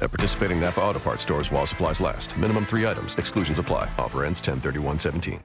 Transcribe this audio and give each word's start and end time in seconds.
At 0.00 0.10
participating 0.10 0.60
Napa 0.60 0.80
Auto 0.80 0.98
Parts 1.00 1.22
stores 1.22 1.50
while 1.52 1.66
supplies 1.66 2.00
last. 2.00 2.36
Minimum 2.38 2.66
three 2.66 2.86
items. 2.86 3.16
Exclusions 3.16 3.58
apply. 3.58 3.90
Offer 3.98 4.24
ends 4.24 4.40
10-31-17. 4.40 5.42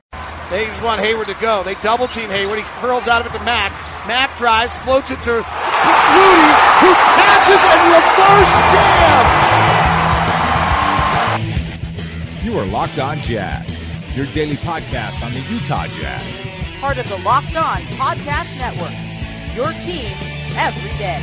They 0.50 0.66
just 0.66 0.84
want 0.84 1.02
Hayward 1.02 1.28
to 1.28 1.34
go. 1.42 1.64
They 1.64 1.74
double 1.76 2.08
team 2.08 2.30
Hayward. 2.30 2.60
He 2.60 2.66
curls 2.80 3.08
out 3.08 3.26
of 3.26 3.34
it 3.34 3.38
to 3.38 3.44
Mack. 3.44 3.72
Mack 4.08 4.38
drives, 4.38 4.78
floats 4.80 5.10
it 5.10 5.20
to 5.24 5.32
Rudy, 5.32 5.44
who 6.84 6.92
catches 7.18 7.64
and 7.64 7.84
reverse 7.90 8.54
jams. 8.74 9.40
You 12.46 12.60
are 12.60 12.66
Locked 12.66 13.00
On 13.00 13.18
Jazz, 13.20 13.68
your 14.16 14.26
daily 14.28 14.58
podcast 14.58 15.24
on 15.26 15.34
the 15.34 15.40
Utah 15.52 15.88
Jazz. 15.88 16.24
Part 16.80 16.98
of 16.98 17.08
the 17.10 17.18
Locked 17.20 17.56
On 17.56 17.82
Podcast 17.98 18.58
Network. 18.58 18.92
Your 19.56 19.72
team 19.84 20.12
every 20.58 20.92
day. 20.98 21.22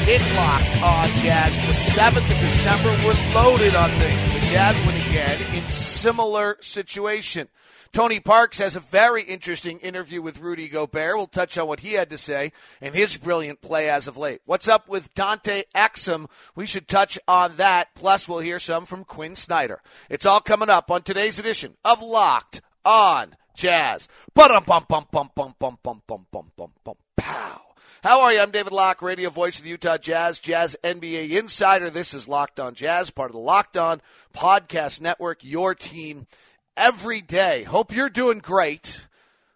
It's 0.00 0.36
locked 0.36 0.82
on 0.82 1.08
Jazz 1.18 1.58
for 1.58 1.66
the 1.66 1.72
7th 1.72 2.30
of 2.30 2.40
December. 2.40 2.90
We're 3.04 3.34
loaded 3.34 3.74
on 3.74 3.90
things. 3.90 4.32
The 4.32 4.40
Jazz 4.52 4.80
win 4.86 4.96
again 5.08 5.54
in 5.54 5.68
similar 5.68 6.56
situation. 6.60 7.48
Tony 7.92 8.20
Parks 8.20 8.58
has 8.58 8.76
a 8.76 8.80
very 8.80 9.22
interesting 9.22 9.78
interview 9.80 10.20
with 10.20 10.40
Rudy 10.40 10.68
Gobert. 10.68 11.16
We'll 11.16 11.26
touch 11.26 11.56
on 11.56 11.66
what 11.66 11.80
he 11.80 11.94
had 11.94 12.10
to 12.10 12.18
say 12.18 12.52
and 12.80 12.94
his 12.94 13.16
brilliant 13.16 13.60
play 13.60 13.88
as 13.88 14.06
of 14.06 14.16
late. 14.16 14.40
What's 14.44 14.68
up 14.68 14.88
with 14.88 15.12
Dante 15.14 15.64
Exum? 15.74 16.28
We 16.54 16.66
should 16.66 16.86
touch 16.86 17.18
on 17.26 17.56
that. 17.56 17.94
Plus, 17.94 18.28
we'll 18.28 18.40
hear 18.40 18.58
some 18.58 18.84
from 18.84 19.04
Quin 19.04 19.36
Snyder. 19.36 19.80
It's 20.10 20.26
all 20.26 20.40
coming 20.40 20.70
up 20.70 20.90
on 20.90 21.02
today's 21.02 21.38
edition 21.38 21.76
of 21.84 22.02
Locked 22.02 22.60
on 22.84 23.36
Jazz. 23.54 24.06
Bum 24.34 24.62
bum 24.66 24.84
bum 24.88 25.06
bum 25.10 25.30
bum 25.34 25.54
bum 25.58 25.78
bum 25.82 26.02
bum 26.06 26.26
bum 26.30 26.52
bum 26.56 26.72
bum 26.84 26.94
pow. 27.16 27.67
How 28.00 28.20
are 28.20 28.32
you? 28.32 28.40
I'm 28.40 28.52
David 28.52 28.72
Locke, 28.72 29.02
radio 29.02 29.28
voice 29.28 29.58
of 29.58 29.64
the 29.64 29.70
Utah 29.70 29.98
Jazz, 29.98 30.38
Jazz 30.38 30.76
NBA 30.84 31.30
insider. 31.36 31.90
This 31.90 32.14
is 32.14 32.28
Locked 32.28 32.60
On 32.60 32.72
Jazz, 32.72 33.10
part 33.10 33.30
of 33.30 33.34
the 33.34 33.40
Locked 33.40 33.76
On 33.76 34.00
Podcast 34.32 35.00
Network, 35.00 35.42
your 35.42 35.74
team 35.74 36.28
every 36.76 37.20
day. 37.20 37.64
Hope 37.64 37.92
you're 37.92 38.08
doing 38.08 38.38
great. 38.38 39.04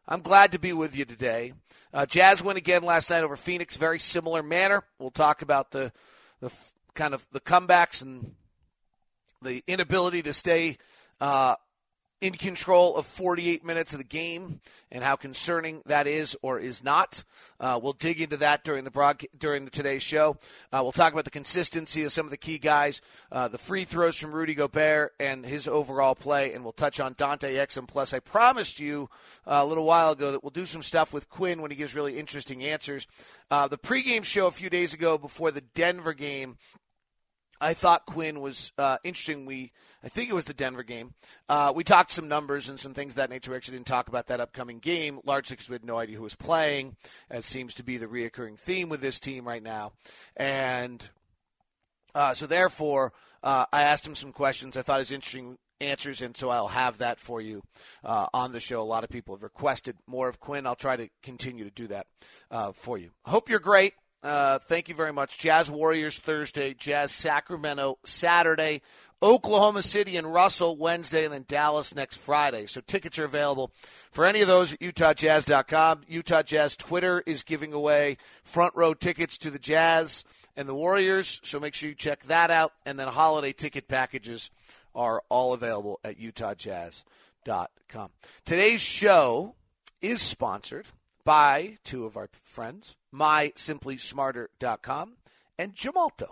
I'm 0.08 0.22
glad 0.22 0.50
to 0.52 0.58
be 0.58 0.72
with 0.72 0.96
you 0.96 1.04
today. 1.04 1.52
Uh, 1.94 2.04
Jazz 2.04 2.42
win 2.42 2.56
again 2.56 2.82
last 2.82 3.10
night 3.10 3.22
over 3.22 3.36
Phoenix, 3.36 3.76
very 3.76 4.00
similar 4.00 4.42
manner. 4.42 4.82
We'll 4.98 5.12
talk 5.12 5.42
about 5.42 5.70
the, 5.70 5.92
the 6.40 6.50
kind 6.94 7.14
of 7.14 7.24
the 7.30 7.40
comebacks 7.40 8.02
and 8.02 8.34
the 9.40 9.62
inability 9.68 10.20
to 10.24 10.32
stay 10.32 10.78
uh, 11.20 11.54
in 12.22 12.34
control 12.34 12.96
of 12.96 13.04
48 13.04 13.64
minutes 13.64 13.92
of 13.92 13.98
the 13.98 14.04
game 14.04 14.60
and 14.92 15.02
how 15.02 15.16
concerning 15.16 15.82
that 15.86 16.06
is 16.06 16.36
or 16.40 16.60
is 16.60 16.84
not. 16.84 17.24
Uh, 17.58 17.80
we'll 17.82 17.94
dig 17.94 18.20
into 18.20 18.36
that 18.36 18.62
during 18.62 18.84
the 18.84 18.92
broad 18.92 19.20
during 19.36 19.64
the 19.64 19.72
today's 19.72 20.04
show. 20.04 20.38
Uh, 20.72 20.78
we'll 20.82 20.92
talk 20.92 21.12
about 21.12 21.24
the 21.24 21.30
consistency 21.30 22.04
of 22.04 22.12
some 22.12 22.24
of 22.24 22.30
the 22.30 22.36
key 22.36 22.58
guys, 22.58 23.02
uh, 23.32 23.48
the 23.48 23.58
free 23.58 23.84
throws 23.84 24.16
from 24.16 24.32
Rudy 24.32 24.54
Gobert 24.54 25.14
and 25.18 25.44
his 25.44 25.66
overall 25.66 26.14
play, 26.14 26.52
and 26.52 26.62
we'll 26.62 26.72
touch 26.72 27.00
on 27.00 27.14
Dante 27.18 27.56
Exum. 27.56 27.88
Plus, 27.88 28.14
I 28.14 28.20
promised 28.20 28.78
you 28.78 29.10
uh, 29.44 29.60
a 29.62 29.66
little 29.66 29.84
while 29.84 30.12
ago 30.12 30.30
that 30.30 30.44
we'll 30.44 30.50
do 30.50 30.64
some 30.64 30.82
stuff 30.82 31.12
with 31.12 31.28
Quin 31.28 31.60
when 31.60 31.72
he 31.72 31.76
gives 31.76 31.96
really 31.96 32.18
interesting 32.18 32.62
answers. 32.62 33.08
Uh, 33.50 33.66
the 33.66 33.78
pregame 33.78 34.24
show 34.24 34.46
a 34.46 34.52
few 34.52 34.70
days 34.70 34.94
ago 34.94 35.18
before 35.18 35.50
the 35.50 35.60
Denver 35.60 36.14
game 36.14 36.56
I 37.62 37.74
thought 37.74 38.06
Quin 38.06 38.40
was 38.40 38.72
uh, 38.76 38.96
interesting. 39.04 39.46
We, 39.46 39.70
I 40.02 40.08
think 40.08 40.28
it 40.28 40.34
was 40.34 40.46
the 40.46 40.52
Denver 40.52 40.82
game. 40.82 41.14
Uh, 41.48 41.72
we 41.74 41.84
talked 41.84 42.10
some 42.10 42.26
numbers 42.26 42.68
and 42.68 42.78
some 42.78 42.92
things 42.92 43.12
of 43.12 43.18
that 43.18 43.30
nature. 43.30 43.52
We 43.52 43.56
actually 43.56 43.78
didn't 43.78 43.86
talk 43.86 44.08
about 44.08 44.26
that 44.26 44.40
upcoming 44.40 44.80
game, 44.80 45.20
largely 45.24 45.54
because 45.54 45.68
we 45.68 45.74
had 45.74 45.84
no 45.84 45.96
idea 45.96 46.16
who 46.16 46.24
was 46.24 46.34
playing, 46.34 46.96
as 47.30 47.46
seems 47.46 47.72
to 47.74 47.84
be 47.84 47.98
the 47.98 48.08
reoccurring 48.08 48.58
theme 48.58 48.88
with 48.88 49.00
this 49.00 49.20
team 49.20 49.46
right 49.46 49.62
now. 49.62 49.92
And 50.36 51.08
uh, 52.16 52.34
so, 52.34 52.48
therefore, 52.48 53.12
uh, 53.44 53.66
I 53.72 53.82
asked 53.82 54.06
him 54.06 54.16
some 54.16 54.32
questions. 54.32 54.76
I 54.76 54.82
thought 54.82 54.98
his 54.98 55.12
interesting 55.12 55.56
answers, 55.80 56.20
and 56.20 56.36
so 56.36 56.50
I'll 56.50 56.68
have 56.68 56.98
that 56.98 57.20
for 57.20 57.40
you 57.40 57.62
uh, 58.04 58.26
on 58.34 58.50
the 58.50 58.60
show. 58.60 58.80
A 58.80 58.82
lot 58.82 59.04
of 59.04 59.10
people 59.10 59.36
have 59.36 59.42
requested 59.44 59.96
more 60.08 60.28
of 60.28 60.40
Quin. 60.40 60.66
I'll 60.66 60.74
try 60.74 60.96
to 60.96 61.08
continue 61.22 61.64
to 61.64 61.70
do 61.70 61.86
that 61.88 62.06
uh, 62.50 62.72
for 62.72 62.98
you. 62.98 63.10
Hope 63.24 63.48
you're 63.48 63.60
great. 63.60 63.94
Uh, 64.22 64.58
thank 64.60 64.88
you 64.88 64.94
very 64.94 65.12
much. 65.12 65.38
Jazz 65.38 65.70
Warriors 65.70 66.18
Thursday, 66.18 66.74
Jazz 66.74 67.10
Sacramento 67.10 67.98
Saturday, 68.04 68.82
Oklahoma 69.20 69.82
City 69.82 70.16
and 70.16 70.32
Russell 70.32 70.76
Wednesday, 70.76 71.24
and 71.24 71.32
then 71.32 71.44
Dallas 71.48 71.94
next 71.94 72.18
Friday. 72.18 72.66
So 72.66 72.80
tickets 72.80 73.18
are 73.18 73.24
available 73.24 73.72
for 74.10 74.24
any 74.24 74.40
of 74.40 74.48
those 74.48 74.72
at 74.74 74.80
UtahJazz.com. 74.80 76.02
Utah 76.08 76.42
Jazz 76.42 76.76
Twitter 76.76 77.22
is 77.26 77.42
giving 77.42 77.72
away 77.72 78.16
front 78.44 78.74
row 78.76 78.94
tickets 78.94 79.38
to 79.38 79.50
the 79.50 79.58
Jazz 79.58 80.24
and 80.56 80.68
the 80.68 80.74
Warriors, 80.74 81.40
so 81.42 81.58
make 81.58 81.74
sure 81.74 81.88
you 81.88 81.94
check 81.94 82.24
that 82.24 82.50
out. 82.50 82.72
And 82.84 82.98
then 82.98 83.08
holiday 83.08 83.52
ticket 83.52 83.88
packages 83.88 84.50
are 84.94 85.22
all 85.28 85.54
available 85.54 85.98
at 86.04 86.18
UtahJazz.com. 86.20 88.10
Today's 88.44 88.80
show 88.80 89.54
is 90.00 90.20
sponsored 90.20 90.86
by 91.24 91.78
two 91.84 92.04
of 92.04 92.16
our 92.16 92.28
friends, 92.42 92.96
mysimplysmarter.com 93.14 95.16
and 95.58 95.74
Gemalto, 95.74 96.28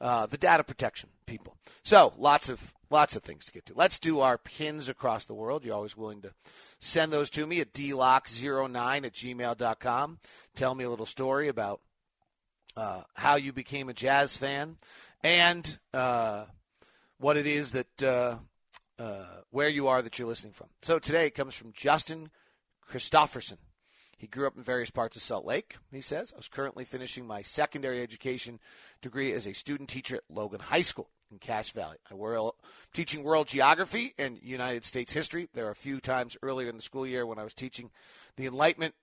uh, 0.00 0.26
the 0.26 0.38
data 0.38 0.64
protection 0.64 1.10
people. 1.26 1.56
So 1.82 2.14
lots 2.16 2.48
of 2.48 2.74
lots 2.90 3.16
of 3.16 3.22
things 3.22 3.44
to 3.44 3.52
get 3.52 3.66
to. 3.66 3.74
Let's 3.74 3.98
do 3.98 4.20
our 4.20 4.38
pins 4.38 4.88
across 4.88 5.24
the 5.24 5.34
world. 5.34 5.64
You're 5.64 5.74
always 5.74 5.96
willing 5.96 6.22
to 6.22 6.32
send 6.78 7.12
those 7.12 7.30
to 7.30 7.46
me 7.46 7.60
at 7.60 7.72
dlock09 7.72 9.04
at 9.04 9.12
gmail.com. 9.12 10.18
Tell 10.54 10.74
me 10.74 10.84
a 10.84 10.90
little 10.90 11.06
story 11.06 11.48
about 11.48 11.80
uh, 12.76 13.02
how 13.14 13.36
you 13.36 13.52
became 13.52 13.88
a 13.88 13.94
jazz 13.94 14.36
fan 14.36 14.76
and 15.24 15.78
uh, 15.94 16.44
what 17.18 17.36
it 17.36 17.46
is 17.46 17.72
that 17.72 18.02
uh, 18.02 18.36
uh, 18.98 19.24
where 19.50 19.68
you 19.68 19.88
are 19.88 20.02
that 20.02 20.18
you're 20.18 20.28
listening 20.28 20.52
from. 20.52 20.68
So 20.82 20.98
today 20.98 21.30
comes 21.30 21.54
from 21.54 21.72
Justin 21.72 22.30
Christofferson. 22.90 23.58
He 24.16 24.26
grew 24.26 24.46
up 24.46 24.56
in 24.56 24.62
various 24.62 24.90
parts 24.90 25.16
of 25.16 25.22
Salt 25.22 25.44
Lake, 25.44 25.76
he 25.92 26.00
says. 26.00 26.32
I 26.32 26.38
was 26.38 26.48
currently 26.48 26.84
finishing 26.84 27.26
my 27.26 27.42
secondary 27.42 28.02
education 28.02 28.60
degree 29.02 29.32
as 29.32 29.46
a 29.46 29.52
student 29.52 29.90
teacher 29.90 30.16
at 30.16 30.22
Logan 30.30 30.60
High 30.60 30.80
School 30.80 31.10
in 31.30 31.38
Cache 31.38 31.72
Valley. 31.72 31.98
I 32.10 32.14
were 32.14 32.52
teaching 32.94 33.22
world 33.22 33.48
geography 33.48 34.14
and 34.18 34.38
United 34.42 34.84
States 34.84 35.12
history. 35.12 35.48
There 35.52 35.66
are 35.66 35.72
a 35.72 35.76
few 35.76 36.00
times 36.00 36.36
earlier 36.42 36.68
in 36.68 36.76
the 36.76 36.82
school 36.82 37.06
year 37.06 37.26
when 37.26 37.38
I 37.38 37.44
was 37.44 37.52
teaching 37.52 37.90
the 38.36 38.46
Enlightenment 38.46 38.94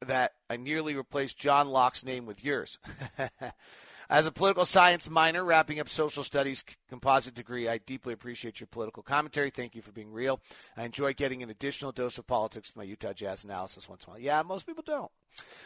that 0.00 0.32
I 0.50 0.56
nearly 0.56 0.96
replaced 0.96 1.38
John 1.38 1.68
Locke's 1.68 2.04
name 2.04 2.26
with 2.26 2.44
yours. 2.44 2.78
As 4.10 4.26
a 4.26 4.32
political 4.32 4.66
science 4.66 5.08
minor, 5.08 5.44
wrapping 5.44 5.78
up 5.78 5.88
social 5.88 6.24
studies 6.24 6.64
composite 6.92 7.34
degree, 7.34 7.70
I 7.70 7.78
deeply 7.78 8.12
appreciate 8.12 8.60
your 8.60 8.66
political 8.66 9.02
commentary. 9.02 9.48
Thank 9.48 9.74
you 9.74 9.80
for 9.80 9.92
being 9.92 10.12
real. 10.12 10.40
I 10.76 10.84
enjoy 10.84 11.14
getting 11.14 11.42
an 11.42 11.48
additional 11.48 11.90
dose 11.90 12.18
of 12.18 12.26
politics 12.26 12.68
with 12.68 12.76
my 12.76 12.82
Utah 12.82 13.14
Jazz 13.14 13.44
analysis 13.44 13.88
once 13.88 14.04
in 14.04 14.10
a 14.10 14.12
while. 14.12 14.20
Yeah, 14.20 14.42
most 14.42 14.66
people 14.66 14.84
don't. 14.86 15.10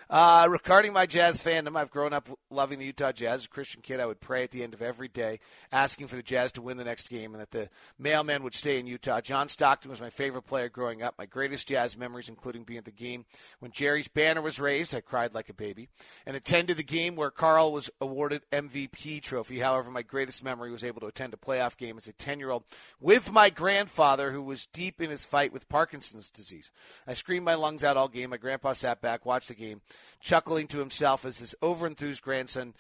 Uh, 0.09 0.47
regarding 0.48 0.92
my 0.92 1.04
jazz 1.06 1.42
fandom, 1.42 1.76
I've 1.76 1.91
grown 1.91 2.12
up 2.12 2.28
loving 2.50 2.78
the 2.78 2.87
Utah 2.87 3.10
Jazz. 3.10 3.41
As 3.41 3.44
a 3.47 3.48
Christian 3.48 3.82
kid, 3.82 3.98
I 3.98 4.06
would 4.06 4.20
pray 4.20 4.44
at 4.44 4.53
the 4.53 4.62
end 4.62 4.72
of 4.72 4.81
every 4.81 5.09
day, 5.09 5.41
asking 5.72 6.06
for 6.06 6.14
the 6.14 6.22
Jazz 6.22 6.53
to 6.53 6.62
win 6.62 6.76
the 6.76 6.84
next 6.84 7.09
game 7.09 7.34
and 7.34 7.41
that 7.41 7.50
the 7.50 7.69
mailman 7.98 8.44
would 8.44 8.54
stay 8.54 8.78
in 8.78 8.87
Utah. 8.87 9.20
John 9.20 9.48
Stockton 9.48 9.91
was 9.91 10.00
my 10.00 10.10
favorite 10.10 10.43
player 10.43 10.69
growing 10.69 11.03
up. 11.03 11.16
My 11.19 11.26
greatest 11.26 11.67
Jazz 11.67 11.96
memories, 11.96 12.29
including 12.29 12.62
being 12.62 12.79
at 12.79 12.84
the 12.84 12.93
game 12.93 13.25
when 13.58 13.72
Jerry's 13.72 14.06
banner 14.06 14.40
was 14.40 14.61
raised. 14.61 14.94
I 14.94 15.00
cried 15.00 15.34
like 15.34 15.49
a 15.49 15.55
baby 15.55 15.88
and 16.25 16.37
attended 16.37 16.76
the 16.76 16.84
game 16.84 17.17
where 17.17 17.31
Karl 17.31 17.72
was 17.72 17.90
awarded 18.00 18.43
MVP 18.52 19.22
trophy. 19.22 19.58
However, 19.58 19.90
my 19.90 20.02
greatest 20.02 20.44
memory 20.44 20.70
was 20.70 20.84
able 20.84 21.00
to 21.00 21.08
attend 21.17 21.33
a 21.33 21.39
playoff 21.39 21.79
game 21.79 21.97
as 21.97 22.07
a 22.07 22.13
10 22.13 22.39
year 22.39 22.51
old 22.51 22.65
with 23.01 23.33
my 23.33 23.49
grandfather, 23.49 24.33
who 24.33 24.43
was 24.43 24.67
deep 24.67 25.01
in 25.01 25.09
his 25.09 25.25
fight 25.25 25.53
with 25.53 25.69
Parkinson's 25.69 26.31
disease. 26.31 26.71
I 27.07 27.15
screamed 27.15 27.47
my 27.47 27.55
lungs 27.55 27.83
out 27.83 27.97
all 27.97 28.09
game. 28.09 28.31
My 28.31 28.37
grandpa 28.37 28.75
sat 28.75 29.01
back, 29.01 29.25
watched 29.25 29.49
the 29.49 29.55
game, 29.55 29.81
chuckling 30.21 30.67
to 30.69 30.79
himself 30.79 31.25
as 31.25 31.39
his 31.39 31.55
overenthused 31.63 32.21
grandson 32.21 32.75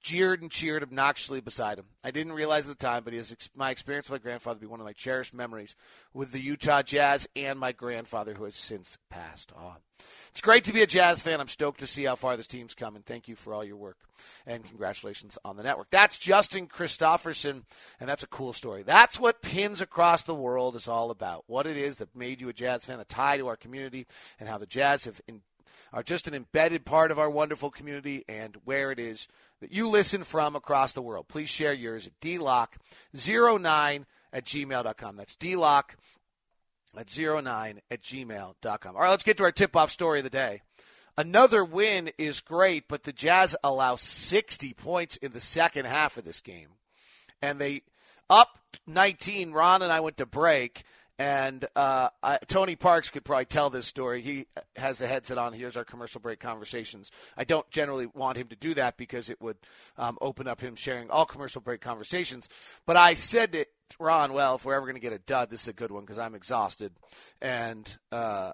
jeered 0.00 0.42
and 0.42 0.50
cheered 0.50 0.82
obnoxiously 0.82 1.40
beside 1.40 1.78
him. 1.78 1.86
I 2.02 2.10
didn't 2.10 2.32
realize 2.32 2.68
at 2.68 2.78
the 2.78 2.86
time, 2.86 3.04
but 3.04 3.12
his, 3.12 3.34
my 3.54 3.70
experience 3.70 4.08
with 4.08 4.20
my 4.20 4.22
grandfather 4.22 4.56
would 4.56 4.60
be 4.60 4.66
one 4.66 4.80
of 4.80 4.86
my 4.86 4.92
cherished 4.92 5.34
memories 5.34 5.74
with 6.14 6.32
the 6.32 6.40
Utah 6.40 6.82
Jazz 6.82 7.28
and 7.36 7.58
my 7.58 7.72
grandfather, 7.72 8.34
who 8.34 8.44
has 8.44 8.56
since 8.56 8.98
passed 9.10 9.52
on. 9.56 9.76
It's 10.30 10.40
great 10.40 10.64
to 10.64 10.72
be 10.72 10.82
a 10.82 10.86
Jazz 10.86 11.20
fan. 11.20 11.40
I'm 11.40 11.48
stoked 11.48 11.80
to 11.80 11.86
see 11.86 12.04
how 12.04 12.14
far 12.14 12.36
this 12.36 12.46
team's 12.46 12.74
come, 12.74 12.96
and 12.96 13.04
thank 13.04 13.28
you 13.28 13.36
for 13.36 13.52
all 13.52 13.64
your 13.64 13.76
work. 13.76 13.98
And 14.46 14.64
congratulations 14.64 15.36
on 15.44 15.56
the 15.56 15.62
network. 15.62 15.90
That's 15.90 16.18
Justin 16.18 16.66
Christofferson, 16.66 17.64
and 17.98 18.08
that's 18.08 18.22
a 18.22 18.28
cool 18.28 18.52
story. 18.52 18.82
That's 18.82 19.20
what 19.20 19.42
Pins 19.42 19.80
Across 19.80 20.22
the 20.22 20.34
World 20.34 20.76
is 20.76 20.88
all 20.88 21.10
about. 21.10 21.44
What 21.46 21.66
it 21.66 21.76
is 21.76 21.96
that 21.98 22.16
made 22.16 22.40
you 22.40 22.48
a 22.48 22.52
Jazz 22.52 22.84
fan, 22.84 22.98
the 22.98 23.04
tie 23.04 23.36
to 23.36 23.48
our 23.48 23.56
community, 23.56 24.06
and 24.38 24.48
how 24.48 24.58
the 24.58 24.66
Jazz 24.66 25.04
have 25.04 25.20
are 25.92 26.02
just 26.02 26.28
an 26.28 26.34
embedded 26.34 26.84
part 26.84 27.10
of 27.10 27.18
our 27.18 27.30
wonderful 27.30 27.70
community 27.70 28.24
and 28.28 28.56
where 28.64 28.90
it 28.90 28.98
is 28.98 29.28
that 29.60 29.72
you 29.72 29.88
listen 29.88 30.24
from 30.24 30.56
across 30.56 30.92
the 30.92 31.02
world. 31.02 31.28
Please 31.28 31.48
share 31.48 31.72
yours 31.72 32.06
at 32.06 32.20
dlock09 32.20 34.04
at 34.32 34.44
gmail.com. 34.44 35.16
That's 35.16 35.36
dlock 35.36 35.94
at 36.96 37.18
09 37.18 37.80
at 37.90 38.02
gmail.com. 38.02 38.96
All 38.96 39.02
right, 39.02 39.10
let's 39.10 39.24
get 39.24 39.36
to 39.38 39.44
our 39.44 39.52
tip 39.52 39.76
off 39.76 39.90
story 39.90 40.18
of 40.18 40.24
the 40.24 40.30
day. 40.30 40.62
Another 41.16 41.64
win 41.64 42.10
is 42.16 42.40
great, 42.40 42.88
but 42.88 43.02
the 43.02 43.12
Jazz 43.12 43.54
allow 43.62 43.96
60 43.96 44.72
points 44.74 45.16
in 45.16 45.32
the 45.32 45.40
second 45.40 45.86
half 45.86 46.16
of 46.16 46.24
this 46.24 46.40
game. 46.40 46.68
And 47.42 47.58
they 47.58 47.82
up 48.30 48.58
19. 48.86 49.52
Ron 49.52 49.82
and 49.82 49.92
I 49.92 50.00
went 50.00 50.16
to 50.18 50.26
break. 50.26 50.84
And 51.20 51.66
uh, 51.76 52.08
I, 52.22 52.38
Tony 52.46 52.76
Parks 52.76 53.10
could 53.10 53.26
probably 53.26 53.44
tell 53.44 53.68
this 53.68 53.86
story. 53.86 54.22
He 54.22 54.46
has 54.76 55.02
a 55.02 55.06
headset 55.06 55.36
on. 55.36 55.52
Here's 55.52 55.76
our 55.76 55.84
commercial 55.84 56.18
break 56.18 56.40
conversations. 56.40 57.10
I 57.36 57.44
don't 57.44 57.70
generally 57.70 58.06
want 58.06 58.38
him 58.38 58.48
to 58.48 58.56
do 58.56 58.72
that 58.72 58.96
because 58.96 59.28
it 59.28 59.38
would 59.38 59.58
um, 59.98 60.16
open 60.22 60.48
up 60.48 60.62
him 60.62 60.76
sharing 60.76 61.10
all 61.10 61.26
commercial 61.26 61.60
break 61.60 61.82
conversations. 61.82 62.48
But 62.86 62.96
I 62.96 63.12
said 63.12 63.52
to 63.52 63.66
Ron, 63.98 64.32
well, 64.32 64.54
if 64.54 64.64
we're 64.64 64.72
ever 64.72 64.86
going 64.86 64.94
to 64.94 65.00
get 65.00 65.12
a 65.12 65.18
dud, 65.18 65.50
this 65.50 65.60
is 65.60 65.68
a 65.68 65.74
good 65.74 65.90
one 65.90 66.04
because 66.04 66.18
I'm 66.18 66.34
exhausted. 66.34 66.92
And 67.42 67.98
uh, 68.10 68.52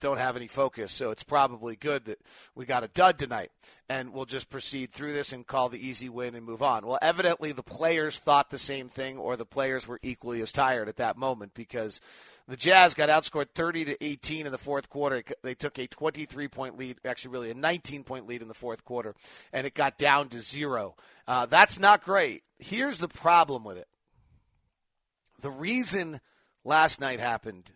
don't 0.00 0.18
have 0.18 0.36
any 0.36 0.46
focus. 0.46 0.92
So 0.92 1.10
it's 1.10 1.22
probably 1.22 1.76
good 1.76 2.04
that 2.06 2.20
we 2.54 2.66
got 2.66 2.84
a 2.84 2.88
dud 2.88 3.18
tonight. 3.18 3.50
And 3.88 4.12
we'll 4.12 4.26
just 4.26 4.50
proceed 4.50 4.90
through 4.90 5.12
this 5.12 5.32
and 5.32 5.46
call 5.46 5.68
the 5.68 5.84
easy 5.84 6.08
win 6.08 6.34
and 6.34 6.44
move 6.44 6.62
on. 6.62 6.86
Well, 6.86 6.98
evidently 7.00 7.52
the 7.52 7.62
players 7.62 8.18
thought 8.18 8.50
the 8.50 8.58
same 8.58 8.88
thing, 8.88 9.16
or 9.16 9.36
the 9.36 9.46
players 9.46 9.86
were 9.86 9.98
equally 10.02 10.42
as 10.42 10.52
tired 10.52 10.88
at 10.88 10.96
that 10.96 11.16
moment 11.16 11.54
because 11.54 12.00
the 12.46 12.56
Jazz 12.56 12.94
got 12.94 13.08
outscored 13.08 13.50
30 13.54 13.86
to 13.86 14.04
18 14.04 14.46
in 14.46 14.52
the 14.52 14.58
fourth 14.58 14.88
quarter. 14.88 15.22
They 15.42 15.54
took 15.54 15.78
a 15.78 15.86
23 15.86 16.48
point 16.48 16.78
lead, 16.78 16.98
actually, 17.04 17.32
really 17.32 17.50
a 17.50 17.54
19 17.54 18.04
point 18.04 18.26
lead 18.26 18.42
in 18.42 18.48
the 18.48 18.54
fourth 18.54 18.84
quarter, 18.84 19.14
and 19.52 19.66
it 19.66 19.74
got 19.74 19.98
down 19.98 20.28
to 20.30 20.40
zero. 20.40 20.96
Uh, 21.26 21.46
that's 21.46 21.78
not 21.78 22.02
great. 22.02 22.42
Here's 22.58 22.98
the 22.98 23.08
problem 23.08 23.64
with 23.64 23.78
it 23.78 23.88
the 25.40 25.50
reason 25.50 26.20
last 26.64 27.00
night 27.00 27.20
happened 27.20 27.72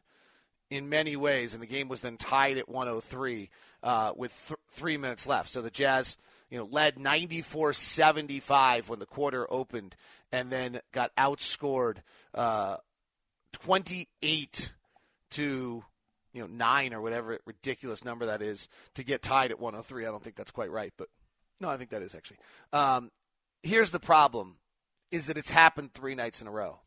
in 0.72 0.88
many 0.88 1.16
ways, 1.16 1.52
and 1.52 1.62
the 1.62 1.66
game 1.66 1.88
was 1.88 2.00
then 2.00 2.16
tied 2.16 2.56
at 2.56 2.66
103 2.66 3.50
uh, 3.82 4.12
with 4.16 4.32
th- 4.48 4.58
three 4.70 4.96
minutes 4.96 5.26
left. 5.26 5.50
So 5.50 5.60
the 5.60 5.70
Jazz, 5.70 6.16
you 6.48 6.58
know, 6.58 6.64
led 6.64 6.96
94-75 6.96 8.88
when 8.88 8.98
the 8.98 9.04
quarter 9.04 9.46
opened, 9.52 9.94
and 10.32 10.50
then 10.50 10.80
got 10.90 11.14
outscored 11.16 11.98
uh, 12.34 12.78
28 13.52 14.72
to 15.32 15.84
you 16.32 16.40
know 16.40 16.46
nine 16.46 16.94
or 16.94 17.02
whatever 17.02 17.38
ridiculous 17.44 18.02
number 18.02 18.24
that 18.24 18.40
is 18.40 18.66
to 18.94 19.04
get 19.04 19.20
tied 19.20 19.50
at 19.50 19.60
103. 19.60 20.06
I 20.06 20.10
don't 20.10 20.22
think 20.22 20.36
that's 20.36 20.50
quite 20.50 20.70
right, 20.70 20.94
but 20.96 21.08
no, 21.60 21.68
I 21.68 21.76
think 21.76 21.90
that 21.90 22.00
is 22.00 22.14
actually. 22.14 22.38
Um, 22.72 23.10
here's 23.62 23.90
the 23.90 24.00
problem: 24.00 24.56
is 25.10 25.26
that 25.26 25.36
it's 25.36 25.50
happened 25.50 25.92
three 25.92 26.14
nights 26.14 26.40
in 26.40 26.46
a 26.46 26.50
row. 26.50 26.78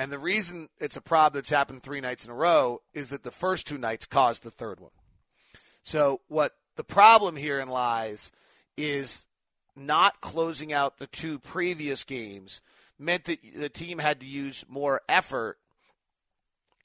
And 0.00 0.10
the 0.10 0.18
reason 0.18 0.70
it's 0.78 0.96
a 0.96 1.02
problem 1.02 1.38
that's 1.38 1.50
happened 1.50 1.82
three 1.82 2.00
nights 2.00 2.24
in 2.24 2.30
a 2.30 2.34
row 2.34 2.80
is 2.94 3.10
that 3.10 3.22
the 3.22 3.30
first 3.30 3.66
two 3.66 3.76
nights 3.76 4.06
caused 4.06 4.42
the 4.42 4.50
third 4.50 4.80
one. 4.80 4.92
So 5.82 6.22
what 6.26 6.52
the 6.76 6.84
problem 6.84 7.36
herein 7.36 7.68
lies 7.68 8.32
is 8.78 9.26
not 9.76 10.22
closing 10.22 10.72
out 10.72 10.96
the 10.96 11.06
two 11.06 11.38
previous 11.38 12.04
games 12.04 12.62
meant 12.98 13.24
that 13.24 13.40
the 13.54 13.68
team 13.68 13.98
had 13.98 14.20
to 14.20 14.26
use 14.26 14.64
more 14.70 15.02
effort 15.06 15.58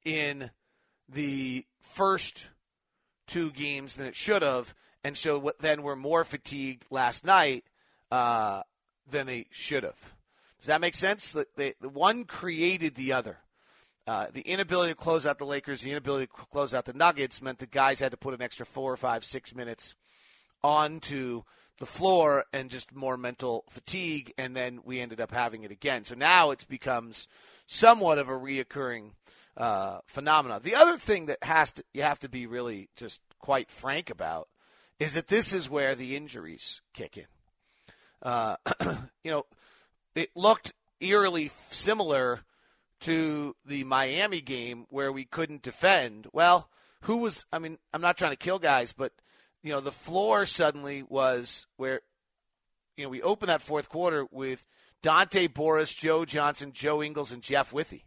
in 0.04 0.52
the 1.08 1.66
first 1.80 2.50
two 3.28 3.50
games 3.52 3.96
than 3.96 4.08
it 4.08 4.16
should 4.18 4.42
have, 4.42 4.76
and 5.06 5.16
so 5.16 5.54
then 5.62 5.84
we're 5.84 5.96
more 5.96 6.26
fatigued 6.26 6.86
last 6.90 7.24
night 7.24 7.64
uh, 8.12 8.62
than 9.10 9.26
they 9.26 9.46
should 9.52 9.84
have. 9.84 10.15
Does 10.66 10.70
that 10.70 10.82
make 10.82 10.96
sense? 10.96 11.32
The, 11.32 11.46
the, 11.58 11.76
the 11.80 11.90
one 11.90 12.24
created 12.24 12.96
the 12.96 13.14
other. 13.14 13.38
Uh, 14.08 14.26
the 14.34 14.42
inability 14.42 14.94
to 14.94 14.98
close 14.98 15.24
out 15.24 15.38
the 15.38 15.46
Lakers, 15.46 15.82
the 15.82 15.92
inability 15.92 16.26
to 16.26 16.32
close 16.52 16.74
out 16.74 16.86
the 16.86 16.94
Nuggets 16.94 17.40
meant 17.40 17.60
the 17.60 17.68
guys 17.68 18.00
had 18.00 18.10
to 18.14 18.18
put 18.18 18.34
an 18.34 18.42
extra 18.42 18.66
four 18.66 18.92
or 18.92 18.98
five, 18.98 19.24
six 19.24 19.54
minutes 19.54 19.94
onto 20.64 21.44
the 21.78 21.86
floor 21.86 22.46
and 22.52 22.72
just 22.72 22.96
more 22.96 23.16
mental 23.16 23.64
fatigue, 23.70 24.34
and 24.40 24.56
then 24.56 24.80
we 24.84 25.00
ended 25.00 25.22
up 25.22 25.30
having 25.30 25.62
it 25.62 25.70
again. 25.70 26.04
So 26.04 26.16
now 26.16 26.50
it 26.50 26.66
becomes 26.68 27.28
somewhat 27.68 28.18
of 28.18 28.28
a 28.28 28.32
reoccurring 28.32 29.12
uh, 29.56 30.00
phenomenon. 30.08 30.62
The 30.64 30.74
other 30.74 30.98
thing 30.98 31.28
that 31.28 31.44
has 31.44 31.74
to 31.74 31.84
you 31.94 32.02
have 32.02 32.18
to 32.22 32.30
be 32.30 32.48
really 32.48 32.90
just 32.96 33.22
quite 33.38 33.70
frank 33.70 34.10
about 34.10 34.48
is 35.00 35.14
that 35.14 35.28
this 35.28 35.54
is 35.54 35.70
where 35.70 35.94
the 35.94 36.16
injuries 36.16 36.82
kick 36.92 37.18
in. 37.18 37.26
Uh, 38.24 38.56
you 39.24 39.30
know, 39.30 39.46
it 40.16 40.30
looked 40.36 40.74
eerily 41.00 41.52
similar 41.70 42.42
to 43.02 43.56
the 43.66 43.84
Miami 43.84 44.42
game 44.42 44.86
where 44.90 45.12
we 45.12 45.26
couldn't 45.26 45.62
defend. 45.62 46.28
Well, 46.34 46.70
who 47.02 47.18
was? 47.18 47.46
I 47.52 47.60
mean, 47.60 47.78
I'm 47.94 48.02
not 48.02 48.18
trying 48.18 48.32
to 48.32 48.38
kill 48.38 48.60
guys, 48.60 48.94
but 48.94 49.12
you 49.62 49.72
know, 49.72 49.82
the 49.82 49.92
floor 49.92 50.46
suddenly 50.46 51.04
was 51.04 51.68
where 51.78 52.02
you 52.98 53.04
know 53.04 53.10
we 53.10 53.22
opened 53.22 53.50
that 53.50 53.62
fourth 53.62 53.90
quarter 53.90 54.26
with 54.32 54.66
Dante 55.04 55.48
Boris, 55.48 55.94
Joe 55.94 56.26
Johnson, 56.26 56.72
Joe 56.72 57.04
Ingles, 57.04 57.32
and 57.32 57.44
Jeff 57.44 57.74
Withey. 57.74 58.06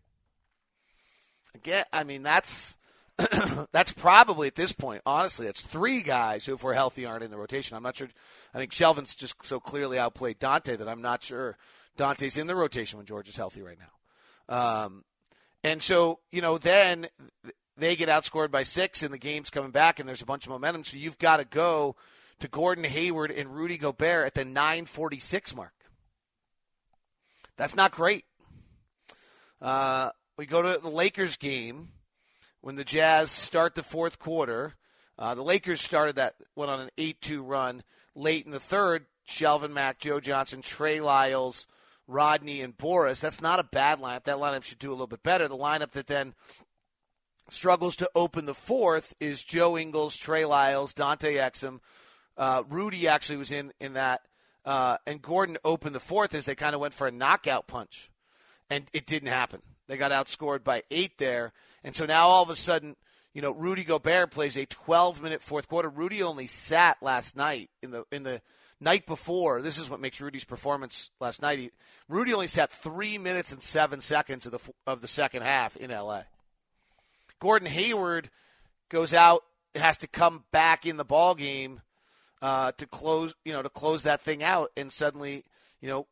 Again, 1.55 1.85
I 1.93 2.05
mean 2.05 2.23
that's 2.23 2.77
that's 3.73 3.93
probably 3.93 4.47
at 4.47 4.55
this 4.55 4.73
point, 4.73 5.03
honestly, 5.05 5.47
that's 5.47 5.63
three 5.63 6.03
guys 6.03 6.47
who, 6.47 6.55
if 6.55 6.63
we're 6.63 6.75
healthy, 6.75 7.05
aren't 7.05 7.25
in 7.25 7.31
the 7.31 7.37
rotation. 7.37 7.77
I'm 7.77 7.83
not 7.83 7.97
sure. 7.97 8.09
I 8.55 8.59
think 8.59 8.73
Shelvin's 8.73 9.15
just 9.15 9.45
so 9.45 9.59
clearly 9.59 9.99
outplayed 9.99 10.39
Dante 10.39 10.77
that 10.77 10.89
I'm 10.89 11.03
not 11.03 11.23
sure 11.23 11.57
Dante's 11.99 12.39
in 12.39 12.47
the 12.47 12.57
rotation 12.57 12.97
when 12.97 13.05
George 13.05 13.29
is 13.29 13.37
healthy 13.37 13.61
right 13.61 13.77
now. 13.79 14.85
Um, 14.85 15.05
and 15.63 15.83
so, 15.83 16.21
you 16.31 16.41
know, 16.41 16.57
then 16.57 17.09
they 17.77 17.97
get 17.97 18.09
outscored 18.09 18.51
by 18.51 18.63
six 18.63 19.03
and 19.03 19.13
the 19.13 19.19
game's 19.19 19.51
coming 19.51 19.73
back 19.73 19.99
and 19.99 20.09
there's 20.09 20.23
a 20.23 20.27
bunch 20.27 20.47
of 20.47 20.51
momentum. 20.51 20.85
So 20.85 20.97
you've 20.97 21.19
got 21.19 21.39
to 21.39 21.45
go 21.45 21.97
to 22.39 22.49
Gordon 22.49 22.85
Hayward 22.85 23.31
and 23.31 23.55
Rudy 23.55 23.77
Gobert 23.77 24.27
at 24.27 24.35
the 24.35 24.45
946 24.45 25.55
mark. 25.55 25.73
That's 27.57 27.77
not 27.77 27.91
great. 27.91 28.25
Uh, 29.61 30.11
we 30.37 30.47
go 30.47 30.63
to 30.63 30.81
the 30.81 30.89
Lakers 30.89 31.37
game 31.37 31.89
when 32.61 32.77
the 32.77 32.85
Jazz 32.85 33.33
start 33.33 33.75
the 33.75 33.83
fourth 33.83 34.21
quarter. 34.21 34.75
Uh, 35.19 35.35
the 35.35 35.43
Lakers 35.43 35.81
started 35.81 36.15
that, 36.17 36.37
went 36.55 36.71
on 36.71 36.81
an 36.81 36.91
8 36.97 37.21
2 37.21 37.43
run 37.43 37.83
late 38.15 38.47
in 38.47 38.53
the 38.53 38.61
third. 38.61 39.07
Shelvin 39.27 39.73
Mack, 39.73 39.99
Joe 39.99 40.21
Johnson, 40.21 40.63
Trey 40.63 41.01
Lyles, 41.01 41.67
Rodney, 42.09 42.63
and 42.63 42.77
Boris. 42.77 43.21
That's 43.21 43.43
not 43.43 43.61
a 43.61 43.65
bad 43.65 44.01
lineup. 44.01 44.25
That 44.25 44.39
lineup 44.39 44.65
should 44.65 44.79
do 44.79 44.91
a 44.91 44.93
little 44.93 45.07
bit 45.07 45.23
better. 45.23 45.47
The 45.47 45.57
lineup 45.57 45.91
that 45.91 46.07
then 46.07 46.35
struggles 47.51 47.97
to 47.97 48.11
open 48.15 48.47
the 48.47 48.55
fourth 48.55 49.15
is 49.21 49.45
Joe 49.45 49.77
Ingles, 49.79 50.17
Trey 50.17 50.45
Lyles, 50.45 50.95
Dante 50.95 51.35
Exum. 51.37 51.81
Uh, 52.37 52.63
Rudy 52.69 53.07
actually 53.07 53.37
was 53.37 53.53
in 53.53 53.73
in 53.79 53.93
that, 53.93 54.23
uh, 54.65 54.97
and 55.07 55.21
Gordon 55.21 55.59
opened 55.65 55.95
the 55.95 56.01
fourth 56.01 56.35
as 56.35 56.47
they 56.47 56.55
kind 56.55 56.75
of 56.75 56.81
went 56.81 56.95
for 56.95 57.07
a 57.07 57.13
knockout 57.13 57.67
punch, 57.67 58.11
and 58.71 58.85
it 58.93 59.07
didn't 59.07 59.29
happen. 59.29 59.61
They 59.87 59.97
got 59.97 60.13
outscored 60.13 60.65
by 60.65 60.83
eight 60.91 61.19
there, 61.19 61.53
and 61.85 61.95
so 61.95 62.07
now 62.07 62.29
all 62.29 62.43
of 62.43 62.51
a 62.51 62.57
sudden, 62.57 62.97
you 63.35 63.43
know, 63.43 63.53
Rudy 63.53 63.85
Gobert 63.85 64.31
plays 64.31 64.57
a 64.57 64.67
12 64.67 65.23
minute 65.23 65.43
fourth 65.43 65.69
quarter. 65.69 65.89
Rudy 65.89 66.23
only 66.23 66.47
sat 66.47 67.03
last 67.03 67.37
night 67.37 67.71
in 67.83 67.91
the 67.91 68.05
in 68.13 68.23
the 68.23 68.41
night 68.81 69.07
before, 69.07 69.63
this 69.63 69.79
is 69.79 69.91
what 69.91 70.01
makes 70.01 70.21
Rudy's 70.21 70.45
performance 70.45 71.11
last 71.21 71.43
night. 71.43 71.59
He, 71.59 71.71
Rudy 72.09 72.33
only 72.33 72.47
sat 72.47 72.71
three 72.71 73.19
minutes 73.19 73.53
and 73.53 73.63
seven 73.63 74.01
seconds 74.01 74.47
of 74.47 74.53
the 74.53 74.73
of 74.87 75.01
the 75.01 75.09
second 75.09 75.43
half 75.43 75.77
in 75.77 75.91
L.A. 75.91 76.25
Gordon 77.41 77.69
Hayward 77.69 78.31
goes 78.89 79.15
out, 79.15 79.45
has 79.75 79.97
to 79.99 80.09
come 80.09 80.45
back 80.51 80.87
in 80.87 80.97
the 80.97 81.05
ball 81.05 81.35
game 81.35 81.81
uh, 82.43 82.73
to 82.79 82.87
close, 82.87 83.35
you 83.45 83.53
know, 83.53 83.63
to 83.63 83.69
close 83.69 84.05
that 84.05 84.23
thing 84.23 84.43
out, 84.43 84.71
and 84.77 84.93
suddenly, 84.93 85.45
you 85.81 85.89
know, 85.89 86.07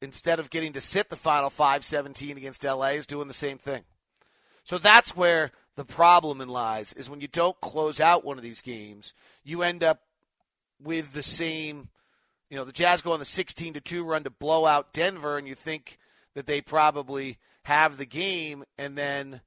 instead 0.00 0.38
of 0.38 0.50
getting 0.50 0.72
to 0.74 0.80
sit 0.80 1.10
the 1.10 1.16
final 1.16 1.50
five 1.50 1.84
seventeen 1.84 2.36
against 2.36 2.64
LA, 2.64 2.88
is 2.88 3.06
doing 3.06 3.28
the 3.28 3.34
same 3.34 3.58
thing. 3.58 3.82
So 4.64 4.78
that's 4.78 5.16
where 5.16 5.52
the 5.76 5.84
problem 5.84 6.40
in 6.40 6.48
lies 6.48 6.92
is 6.92 7.08
when 7.08 7.20
you 7.20 7.28
don't 7.28 7.58
close 7.60 8.00
out 8.00 8.24
one 8.24 8.36
of 8.36 8.42
these 8.42 8.60
games, 8.60 9.14
you 9.44 9.62
end 9.62 9.82
up 9.82 10.02
with 10.82 11.12
the 11.12 11.22
same 11.22 11.88
you 12.50 12.56
know, 12.56 12.64
the 12.64 12.72
Jazz 12.72 13.02
go 13.02 13.12
on 13.12 13.18
the 13.18 13.24
16 13.24 13.74
to 13.74 13.80
2 13.80 14.04
run 14.04 14.24
to 14.24 14.30
blow 14.30 14.66
out 14.66 14.92
Denver, 14.92 15.36
and 15.36 15.46
you 15.46 15.54
think 15.54 15.98
that 16.34 16.46
they 16.46 16.60
probably 16.60 17.38
have 17.64 17.96
the 17.96 18.06
game, 18.06 18.64
and 18.78 18.96
then 18.96 19.40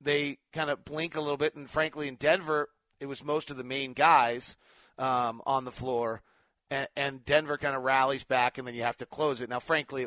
they 0.00 0.38
kind 0.52 0.70
of 0.70 0.84
blink 0.84 1.16
a 1.16 1.20
little 1.20 1.36
bit. 1.36 1.54
And 1.54 1.68
frankly, 1.68 2.08
in 2.08 2.16
Denver, 2.16 2.68
it 3.00 3.06
was 3.06 3.24
most 3.24 3.50
of 3.50 3.56
the 3.56 3.64
main 3.64 3.92
guys 3.92 4.56
um, 4.98 5.42
on 5.46 5.64
the 5.64 5.72
floor, 5.72 6.22
and, 6.70 6.88
and 6.96 7.24
Denver 7.24 7.58
kind 7.58 7.74
of 7.74 7.82
rallies 7.82 8.24
back, 8.24 8.58
and 8.58 8.66
then 8.66 8.74
you 8.74 8.82
have 8.82 8.98
to 8.98 9.06
close 9.06 9.40
it. 9.40 9.50
Now, 9.50 9.60
frankly, 9.60 10.06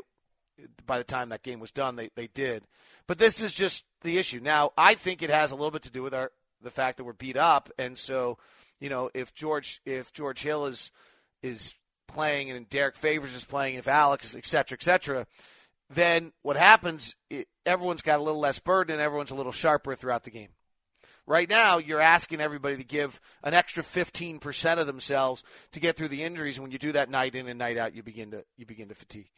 by 0.85 0.97
the 0.97 1.03
time 1.03 1.29
that 1.29 1.43
game 1.43 1.59
was 1.59 1.71
done, 1.71 1.95
they, 1.95 2.09
they 2.15 2.27
did. 2.27 2.63
But 3.07 3.17
this 3.17 3.41
is 3.41 3.53
just 3.53 3.83
the 4.01 4.17
issue. 4.17 4.39
Now, 4.39 4.71
I 4.77 4.95
think 4.95 5.21
it 5.21 5.29
has 5.29 5.51
a 5.51 5.55
little 5.55 5.71
bit 5.71 5.83
to 5.83 5.91
do 5.91 6.03
with 6.03 6.13
our 6.13 6.31
the 6.61 6.71
fact 6.71 6.97
that 6.97 7.03
we're 7.03 7.13
beat 7.13 7.37
up, 7.37 7.69
and 7.77 7.97
so 7.97 8.37
you 8.79 8.89
know 8.89 9.09
if 9.13 9.33
George 9.33 9.81
if 9.85 10.11
George 10.11 10.41
Hill 10.41 10.65
is 10.65 10.91
is 11.43 11.75
playing 12.07 12.51
and 12.51 12.69
Derrick 12.69 12.95
Favors 12.95 13.33
is 13.33 13.45
playing, 13.45 13.75
if 13.75 13.87
Alex, 13.87 14.35
et 14.35 14.45
cetera, 14.45 14.77
et 14.77 14.83
cetera, 14.83 15.27
then 15.89 16.33
what 16.41 16.57
happens, 16.57 17.15
it, 17.29 17.47
everyone's 17.65 18.01
got 18.01 18.19
a 18.19 18.23
little 18.23 18.39
less 18.39 18.59
burden 18.59 18.93
and 18.93 19.01
everyone's 19.01 19.31
a 19.31 19.35
little 19.35 19.51
sharper 19.51 19.95
throughout 19.95 20.23
the 20.23 20.31
game. 20.31 20.49
Right 21.27 21.49
now, 21.49 21.79
you're 21.79 22.01
asking 22.01 22.39
everybody 22.39 22.77
to 22.77 22.83
give 22.83 23.19
an 23.43 23.55
extra 23.55 23.81
15% 23.81 24.77
of 24.77 24.85
themselves 24.85 25.43
to 25.71 25.79
get 25.79 25.97
through 25.97 26.09
the 26.09 26.21
injuries. 26.21 26.57
And 26.57 26.63
when 26.63 26.71
you 26.71 26.77
do 26.77 26.91
that 26.91 27.09
night 27.09 27.33
in 27.33 27.47
and 27.47 27.57
night 27.57 27.77
out, 27.77 27.95
you 27.95 28.03
begin 28.03 28.31
to 28.31 28.45
you 28.57 28.65
begin 28.67 28.89
to 28.89 28.95
fatigue. 28.95 29.31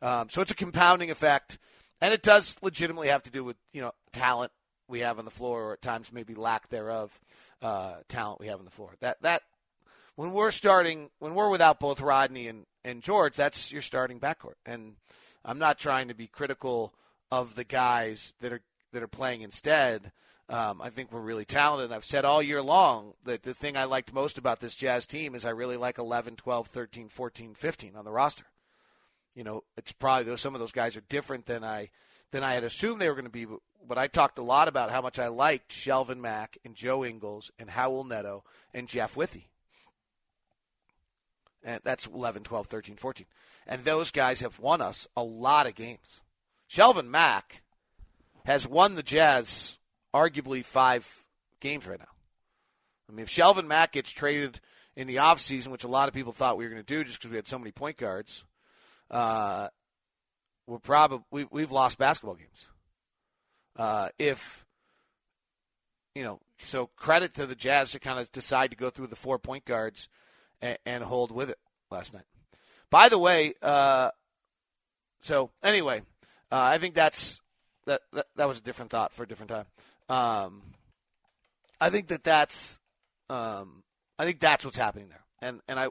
Um, 0.00 0.28
so 0.30 0.42
it's 0.42 0.52
a 0.52 0.56
compounding 0.56 1.10
effect, 1.10 1.58
and 2.00 2.14
it 2.14 2.22
does 2.22 2.56
legitimately 2.62 3.08
have 3.08 3.24
to 3.24 3.30
do 3.30 3.42
with 3.42 3.56
you 3.72 3.80
know 3.80 3.92
talent 4.12 4.52
we 4.86 5.00
have 5.00 5.18
on 5.18 5.24
the 5.24 5.30
floor, 5.30 5.64
or 5.64 5.72
at 5.72 5.82
times 5.82 6.12
maybe 6.12 6.34
lack 6.34 6.68
thereof 6.68 7.18
uh, 7.62 7.94
talent 8.08 8.38
we 8.38 8.46
have 8.46 8.60
on 8.60 8.64
the 8.64 8.70
floor. 8.70 8.94
That 9.00 9.20
that 9.22 9.42
when 10.16 10.32
we're 10.32 10.50
starting, 10.50 11.10
when 11.18 11.34
we're 11.34 11.50
without 11.50 11.80
both 11.80 12.00
Rodney 12.00 12.48
and, 12.48 12.66
and 12.84 13.02
George, 13.02 13.34
that's 13.34 13.72
your 13.72 13.82
starting 13.82 14.20
backcourt. 14.20 14.54
And 14.64 14.96
I'm 15.44 15.58
not 15.58 15.78
trying 15.78 16.08
to 16.08 16.14
be 16.14 16.26
critical 16.26 16.94
of 17.30 17.54
the 17.54 17.64
guys 17.64 18.32
that 18.40 18.52
are 18.52 18.60
that 18.92 19.02
are 19.02 19.08
playing 19.08 19.42
instead. 19.42 20.12
Um, 20.48 20.80
I 20.80 20.90
think 20.90 21.10
we're 21.10 21.20
really 21.20 21.44
talented. 21.44 21.90
I've 21.90 22.04
said 22.04 22.24
all 22.24 22.42
year 22.42 22.62
long 22.62 23.14
that 23.24 23.42
the 23.42 23.54
thing 23.54 23.76
I 23.76 23.84
liked 23.84 24.12
most 24.12 24.38
about 24.38 24.60
this 24.60 24.74
Jazz 24.74 25.06
team 25.06 25.34
is 25.34 25.44
I 25.44 25.50
really 25.50 25.76
like 25.76 25.98
11, 25.98 26.36
12, 26.36 26.66
13, 26.68 27.08
14, 27.08 27.54
15 27.54 27.96
on 27.96 28.04
the 28.04 28.10
roster. 28.10 28.44
You 29.34 29.42
know, 29.42 29.64
it's 29.76 29.92
probably 29.92 30.36
some 30.36 30.54
of 30.54 30.60
those 30.60 30.70
guys 30.70 30.96
are 30.96 31.02
different 31.08 31.46
than 31.46 31.64
I 31.64 31.90
than 32.30 32.44
I 32.44 32.54
had 32.54 32.64
assumed 32.64 33.00
they 33.00 33.08
were 33.08 33.14
going 33.14 33.24
to 33.24 33.30
be. 33.30 33.46
But 33.86 33.98
I 33.98 34.06
talked 34.06 34.38
a 34.38 34.42
lot 34.42 34.68
about 34.68 34.90
how 34.90 35.02
much 35.02 35.18
I 35.18 35.28
liked 35.28 35.72
Shelvin 35.72 36.18
Mack 36.18 36.56
and 36.64 36.74
Joe 36.74 37.04
Ingles 37.04 37.50
and 37.58 37.70
Raul 37.70 38.06
Neto 38.08 38.44
and 38.72 38.86
Jeff 38.86 39.16
Withey. 39.16 39.48
And 41.64 41.80
that's 41.82 42.06
11, 42.06 42.42
12, 42.42 42.66
13, 42.66 42.96
14. 42.96 43.26
And 43.66 43.84
those 43.84 44.10
guys 44.10 44.40
have 44.40 44.58
won 44.58 44.82
us 44.82 45.08
a 45.16 45.22
lot 45.22 45.66
of 45.66 45.74
games. 45.74 46.20
Shelvin 46.70 47.08
Mack 47.08 47.62
has 48.44 48.68
won 48.68 48.94
the 48.94 49.02
Jazz 49.02 49.78
arguably 50.14 50.64
five 50.64 51.24
games 51.60 51.86
right 51.86 51.98
now. 51.98 52.04
I 53.08 53.12
mean, 53.12 53.22
if 53.22 53.30
Shelvin 53.30 53.66
Mack 53.66 53.92
gets 53.92 54.10
traded 54.10 54.60
in 54.94 55.06
the 55.06 55.16
offseason, 55.16 55.68
which 55.68 55.84
a 55.84 55.88
lot 55.88 56.08
of 56.08 56.14
people 56.14 56.32
thought 56.32 56.56
we 56.56 56.64
were 56.64 56.70
going 56.70 56.82
to 56.82 56.94
do 56.94 57.02
just 57.02 57.18
because 57.18 57.30
we 57.30 57.36
had 57.36 57.48
so 57.48 57.58
many 57.58 57.72
point 57.72 57.96
guards, 57.96 58.44
uh, 59.10 59.68
we're 60.66 60.78
probably 60.78 61.24
we, 61.30 61.46
we've 61.50 61.72
lost 61.72 61.98
basketball 61.98 62.36
games. 62.36 62.68
Uh, 63.76 64.08
if 64.18 64.64
you 66.14 66.22
know, 66.22 66.40
so 66.58 66.86
credit 66.96 67.34
to 67.34 67.46
the 67.46 67.54
Jazz 67.54 67.92
to 67.92 68.00
kind 68.00 68.18
of 68.18 68.30
decide 68.32 68.70
to 68.70 68.76
go 68.76 68.90
through 68.90 69.08
the 69.08 69.16
four 69.16 69.38
point 69.38 69.64
guards 69.64 70.08
and, 70.64 70.78
and 70.86 71.04
hold 71.04 71.30
with 71.30 71.50
it 71.50 71.58
last 71.90 72.14
night. 72.14 72.24
By 72.90 73.08
the 73.08 73.18
way, 73.18 73.52
uh, 73.62 74.10
so 75.20 75.50
anyway, 75.62 76.02
uh, 76.50 76.60
I 76.62 76.78
think 76.78 76.94
that's 76.94 77.40
that, 77.86 78.00
that, 78.12 78.26
that 78.36 78.48
was 78.48 78.58
a 78.58 78.62
different 78.62 78.90
thought 78.90 79.12
for 79.12 79.22
a 79.24 79.28
different 79.28 79.50
time. 79.50 79.66
Um, 80.08 80.62
I 81.80 81.90
think 81.90 82.08
that 82.08 82.24
that's 82.24 82.78
um, 83.28 83.82
I 84.18 84.24
think 84.24 84.40
that's 84.40 84.64
what's 84.64 84.78
happening 84.78 85.08
there, 85.08 85.24
and 85.40 85.60
and 85.68 85.78
I 85.78 85.88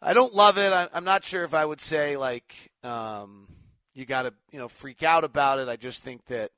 I 0.00 0.14
don't 0.14 0.34
love 0.34 0.58
it. 0.58 0.72
I, 0.72 0.88
am 0.92 1.04
not 1.04 1.24
sure 1.24 1.44
if 1.44 1.54
I 1.54 1.64
would 1.64 1.80
say 1.80 2.16
like 2.16 2.70
um, 2.82 3.48
you 3.94 4.04
got 4.04 4.22
to 4.22 4.34
you 4.52 4.58
know 4.58 4.68
freak 4.68 5.02
out 5.02 5.24
about 5.24 5.58
it. 5.58 5.68
I 5.68 5.76
just 5.76 6.02
think 6.02 6.26
that 6.26 6.50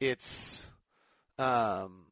it's 0.00 0.66
um, 1.38 2.03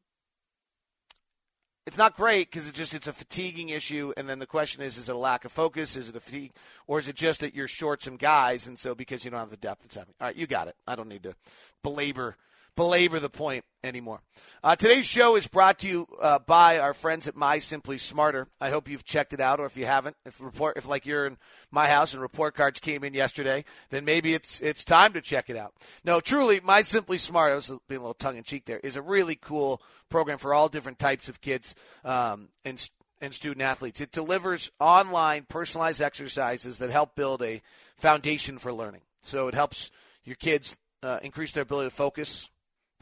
it's 1.85 1.97
not 1.97 2.15
great 2.15 2.49
because 2.49 2.67
it 2.67 2.73
just 2.73 2.93
it's 2.93 3.07
a 3.07 3.13
fatiguing 3.13 3.69
issue 3.69 4.13
and 4.15 4.29
then 4.29 4.39
the 4.39 4.45
question 4.45 4.81
is 4.81 4.97
is 4.97 5.09
it 5.09 5.15
a 5.15 5.17
lack 5.17 5.45
of 5.45 5.51
focus? 5.51 5.95
Is 5.95 6.09
it 6.09 6.15
a 6.15 6.19
fatigue? 6.19 6.51
Or 6.87 6.99
is 6.99 7.07
it 7.07 7.15
just 7.15 7.41
that 7.41 7.53
you're 7.53 7.67
short 7.67 8.03
some 8.03 8.17
guys 8.17 8.67
and 8.67 8.77
so 8.77 8.95
because 8.95 9.25
you 9.25 9.31
don't 9.31 9.39
have 9.39 9.49
the 9.49 9.57
depth 9.57 9.85
it's 9.85 9.95
happening 9.95 10.15
all 10.21 10.27
right 10.27 10.35
you 10.35 10.47
got 10.47 10.67
it. 10.67 10.75
I 10.87 10.95
don't 10.95 11.09
need 11.09 11.23
to 11.23 11.35
belabor 11.83 12.37
belabor 12.75 13.19
the 13.19 13.29
point 13.29 13.65
anymore. 13.83 14.21
Uh, 14.63 14.75
today's 14.75 15.05
show 15.05 15.35
is 15.35 15.47
brought 15.47 15.79
to 15.79 15.87
you 15.87 16.07
uh, 16.21 16.39
by 16.39 16.79
our 16.79 16.93
friends 16.93 17.27
at 17.27 17.35
My 17.35 17.59
Simply 17.59 17.97
Smarter. 17.97 18.47
I 18.59 18.69
hope 18.69 18.89
you've 18.89 19.03
checked 19.03 19.33
it 19.33 19.39
out, 19.39 19.59
or 19.59 19.65
if 19.65 19.77
you 19.77 19.85
haven't, 19.85 20.15
if 20.25 20.41
report, 20.41 20.77
if 20.77 20.87
like 20.87 21.05
you're 21.05 21.27
in 21.27 21.37
my 21.71 21.87
house 21.87 22.13
and 22.13 22.21
report 22.21 22.55
cards 22.55 22.79
came 22.79 23.03
in 23.03 23.13
yesterday, 23.13 23.65
then 23.89 24.05
maybe 24.05 24.33
it's 24.33 24.59
it's 24.61 24.85
time 24.85 25.13
to 25.13 25.21
check 25.21 25.49
it 25.49 25.57
out. 25.57 25.73
No, 26.03 26.19
truly, 26.19 26.59
My 26.61 26.81
Simply 26.81 27.17
Smarter. 27.17 27.53
I 27.53 27.55
was 27.55 27.71
being 27.87 27.99
a 27.99 28.03
little 28.03 28.13
tongue 28.13 28.37
in 28.37 28.43
cheek 28.43 28.65
there. 28.65 28.79
Is 28.79 28.95
a 28.95 29.01
really 29.01 29.35
cool 29.35 29.81
program 30.09 30.37
for 30.37 30.53
all 30.53 30.69
different 30.69 30.99
types 30.99 31.29
of 31.29 31.41
kids 31.41 31.75
um, 32.05 32.49
and 32.65 32.89
and 33.21 33.33
student 33.33 33.61
athletes. 33.61 34.01
It 34.01 34.11
delivers 34.11 34.69
online 34.79 35.45
personalized 35.47 36.01
exercises 36.01 36.77
that 36.79 36.89
help 36.89 37.15
build 37.15 37.41
a 37.41 37.61
foundation 37.95 38.57
for 38.57 38.73
learning. 38.73 39.01
So 39.21 39.47
it 39.47 39.53
helps 39.53 39.91
your 40.25 40.35
kids 40.35 40.75
uh, 41.01 41.19
increase 41.23 41.51
their 41.53 41.63
ability 41.63 41.89
to 41.89 41.95
focus, 41.95 42.49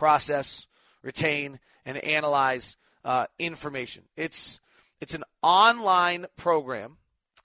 process, 0.02 0.66
retain, 1.04 1.60
and 1.86 1.96
analyze 2.00 2.76
uh, 3.06 3.28
information. 3.38 4.02
It's 4.18 4.60
it's 5.00 5.14
an 5.14 5.24
online 5.44 6.26
program 6.36 6.98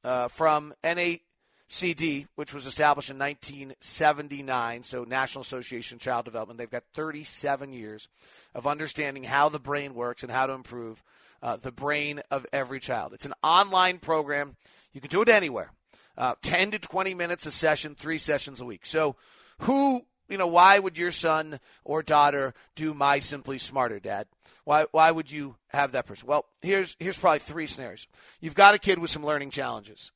uh, 0.03 0.29
from 0.29 0.73
NACD, 0.83 2.29
which 2.35 2.55
was 2.55 2.65
established 2.65 3.11
in 3.11 3.19
1979, 3.19 4.85
so 4.85 5.05
National 5.05 5.43
Association 5.43 5.97
of 5.97 6.01
Child 6.01 6.25
Development. 6.25 6.57
They've 6.57 6.71
got 6.71 6.85
37 6.95 7.75
years 7.75 8.09
of 8.55 8.67
understanding 8.67 9.25
how 9.25 9.51
the 9.51 9.61
brain 9.61 9.95
works 9.95 10.23
and 10.23 10.33
how 10.33 10.47
to 10.47 10.55
improve 10.55 11.03
uh, 11.43 11.57
the 11.57 11.73
brain 11.73 12.23
of 12.31 12.47
every 12.55 12.81
child. 12.81 13.13
It's 13.13 13.27
an 13.27 13.35
online 13.43 13.99
program. 13.99 14.57
You 14.95 15.03
can 15.03 15.11
do 15.11 15.21
it 15.21 15.29
anywhere. 15.29 15.73
Uh, 16.17 16.37
10 16.41 16.71
to 16.71 16.79
20 16.79 17.13
minutes 17.13 17.45
a 17.45 17.51
session, 17.51 17.95
three 17.95 18.17
sessions 18.17 18.63
a 18.63 18.65
week. 18.65 18.87
So, 18.87 19.17
who 19.61 20.07
you 20.29 20.39
know, 20.39 20.47
why 20.47 20.79
would 20.79 20.99
your 20.99 21.11
son 21.11 21.61
or 21.85 22.03
daughter 22.03 22.55
do 22.75 22.95
my 22.95 23.19
Simply 23.19 23.59
Smarter, 23.59 24.01
Dad? 24.01 24.27
Why, 24.65 24.87
why 24.91 25.11
would 25.11 25.31
you 25.31 25.57
have 25.69 25.93
that 25.93 26.07
person? 26.07 26.29
Well, 26.29 26.47
here's, 26.63 26.97
here's 26.99 27.19
probably 27.19 27.39
three 27.39 27.67
scenarios. 27.67 28.07
You've 28.41 28.55
got 28.55 28.75
a 28.75 28.79
kid 28.79 28.99
with 28.99 29.11
some 29.11 29.25
learning 29.25 29.51
challenges. 29.51 30.11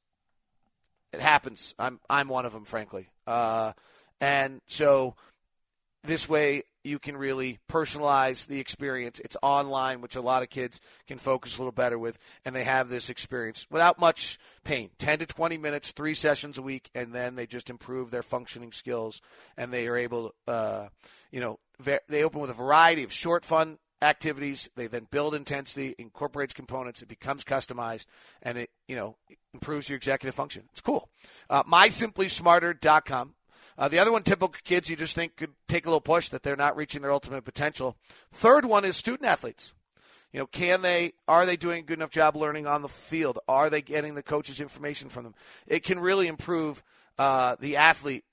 It 1.13 1.21
happens. 1.21 1.75
I'm, 1.79 2.01
I'm 2.09 2.29
one 2.29 2.47
of 2.47 2.53
them, 2.53 2.65
frankly. 2.65 3.09
Uh, 3.27 3.73
and 4.21 4.61
so 4.67 5.15
this 6.03 6.29
way 6.29 6.63
you 6.83 6.99
can 6.99 7.17
really 7.17 7.59
personalize 7.71 8.47
the 8.47 8.59
experience. 8.59 9.21
It's 9.21 9.37
online, 9.43 10.01
which 10.01 10.17
a 10.17 10.21
lot 10.21 10.43
of 10.43 10.49
kids 10.49 10.81
can 11.07 11.19
focus 11.19 11.57
a 11.57 11.61
little 11.61 11.73
better 11.73 11.99
with, 11.99 12.19
and 12.45 12.55
they 12.55 12.65
have 12.65 12.89
this 12.89 13.11
experience 13.11 13.67
without 13.71 13.99
much 13.99 14.39
pain. 14.65 14.91
10 14.99 15.21
to 15.21 15.27
20 15.27 15.59
minutes, 15.59 15.93
three 15.93 16.15
sessions 16.15 16.57
a 16.57 16.63
week, 16.63 16.91
and 16.95 17.13
then 17.13 17.35
they 17.35 17.47
just 17.47 17.71
improve 17.71 18.11
their 18.11 18.23
functioning 18.23 18.73
skills, 18.73 19.21
and 19.57 19.73
they 19.73 19.87
are 19.89 19.97
able, 19.97 20.35
uh, 20.49 20.89
you 21.31 21.41
know, 21.41 21.59
they 22.09 22.25
open 22.25 22.41
with 22.41 22.51
a 22.51 22.55
variety 22.55 23.03
of 23.03 23.13
short, 23.13 23.45
fun 23.45 23.79
activities. 24.03 24.71
They 24.77 24.87
then 24.87 25.07
build 25.11 25.35
intensity, 25.35 25.95
incorporates 25.99 26.55
components, 26.55 27.03
it 27.03 27.09
becomes 27.09 27.45
customized, 27.45 28.07
and 28.43 28.57
it, 28.57 28.71
you 28.89 28.97
know, 28.97 29.17
improves 29.53 29.89
your 29.89 29.97
executive 29.97 30.35
function. 30.35 30.65
It's 30.73 30.81
cool. 30.81 31.11
Uh, 31.49 31.63
MySimplySmarter.com. 31.65 33.35
Uh, 33.81 33.89
the 33.89 33.99
other 33.99 34.13
one, 34.13 34.23
typical 34.23 34.55
kids 34.63 34.91
you 34.91 34.95
just 34.95 35.15
think 35.15 35.37
could 35.37 35.55
take 35.67 35.87
a 35.87 35.89
little 35.89 36.03
push 36.03 36.29
that 36.29 36.43
they're 36.43 36.55
not 36.55 36.77
reaching 36.77 37.01
their 37.01 37.11
ultimate 37.11 37.47
potential. 37.47 37.97
Third 38.31 38.67
one 38.67 38.85
is 38.85 38.95
student 38.95 39.25
athletes. 39.25 39.73
You 40.35 40.41
know, 40.41 40.47
can 40.47 40.83
they, 40.83 41.13
are 41.27 41.47
they 41.47 41.57
doing 41.57 41.79
a 41.79 41.83
good 41.83 41.99
enough 41.99 42.11
job 42.11 42.37
learning 42.37 42.67
on 42.67 42.83
the 42.83 42.91
field? 42.91 43.39
Are 43.49 43.71
they 43.71 43.81
getting 43.81 44.15
the 44.15 44.23
coach's 44.23 44.61
information 44.61 45.09
from 45.09 45.25
them? 45.25 45.35
It 45.67 45.83
can 45.83 45.99
really 45.99 46.29
improve 46.29 46.83
uh, 47.19 47.57
the 47.59 47.79
athlete 47.79 48.25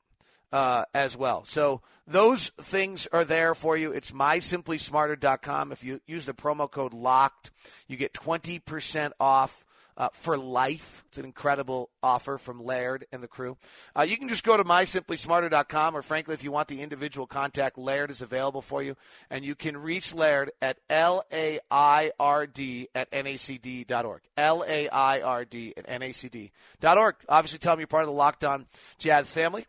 uh, 0.52 0.84
as 0.94 1.16
well. 1.16 1.46
So 1.46 1.82
those 2.06 2.50
things 2.60 3.08
are 3.14 3.24
there 3.24 3.56
for 3.56 3.78
you. 3.78 3.94
It's 3.94 4.12
mysimplysmarter.com. 4.12 5.72
If 5.72 5.82
you 5.82 6.02
use 6.06 6.26
the 6.26 6.34
promo 6.34 6.70
code 6.70 6.94
LOCKED, 6.94 7.52
you 7.88 7.96
get 7.96 8.14
20% 8.14 9.12
off 9.18 9.66
uh, 9.98 10.10
for 10.14 10.38
life. 10.38 11.04
It's 11.10 11.18
an 11.18 11.26
incredible 11.26 11.90
offer 12.02 12.38
from 12.38 12.64
Laird 12.64 13.06
and 13.12 13.22
the 13.22 13.28
crew. 13.28 13.58
Uh, 13.96 14.04
you 14.04 14.18
can 14.18 14.30
just 14.30 14.44
go 14.44 14.56
to 14.56 14.64
mysimplysmarter.com, 14.64 15.98
or 15.98 16.02
frankly, 16.02 16.34
if 16.34 16.44
you 16.44 16.52
want 16.52 16.68
the 16.68 16.82
individual 16.82 17.28
contact, 17.28 17.78
Laird 17.78 18.12
is 18.12 18.22
available 18.22 18.62
for 18.62 18.84
you, 18.84 18.96
and 19.30 19.44
you 19.44 19.56
can 19.56 19.76
reach 19.76 20.14
Laird 20.14 20.52
at 20.62 20.78
L 20.90 21.24
A 21.34 21.60
I 21.72 22.12
R 22.20 22.46
D 22.48 22.88
at 22.94 23.12
NACD.org. 23.12 24.22
L 24.38 24.64
A 24.68 24.88
I 24.90 25.22
R 25.22 25.46
D 25.46 25.74
at 25.76 25.88
NACD.org. 25.88 27.16
Obviously, 27.28 27.60
tell 27.60 27.74
them 27.74 27.80
you're 27.80 27.88
part 27.88 28.04
of 28.04 28.08
the 28.08 28.14
Locked 28.14 28.46
On 28.46 28.68
Jazz 29.00 29.32
family 29.32 29.66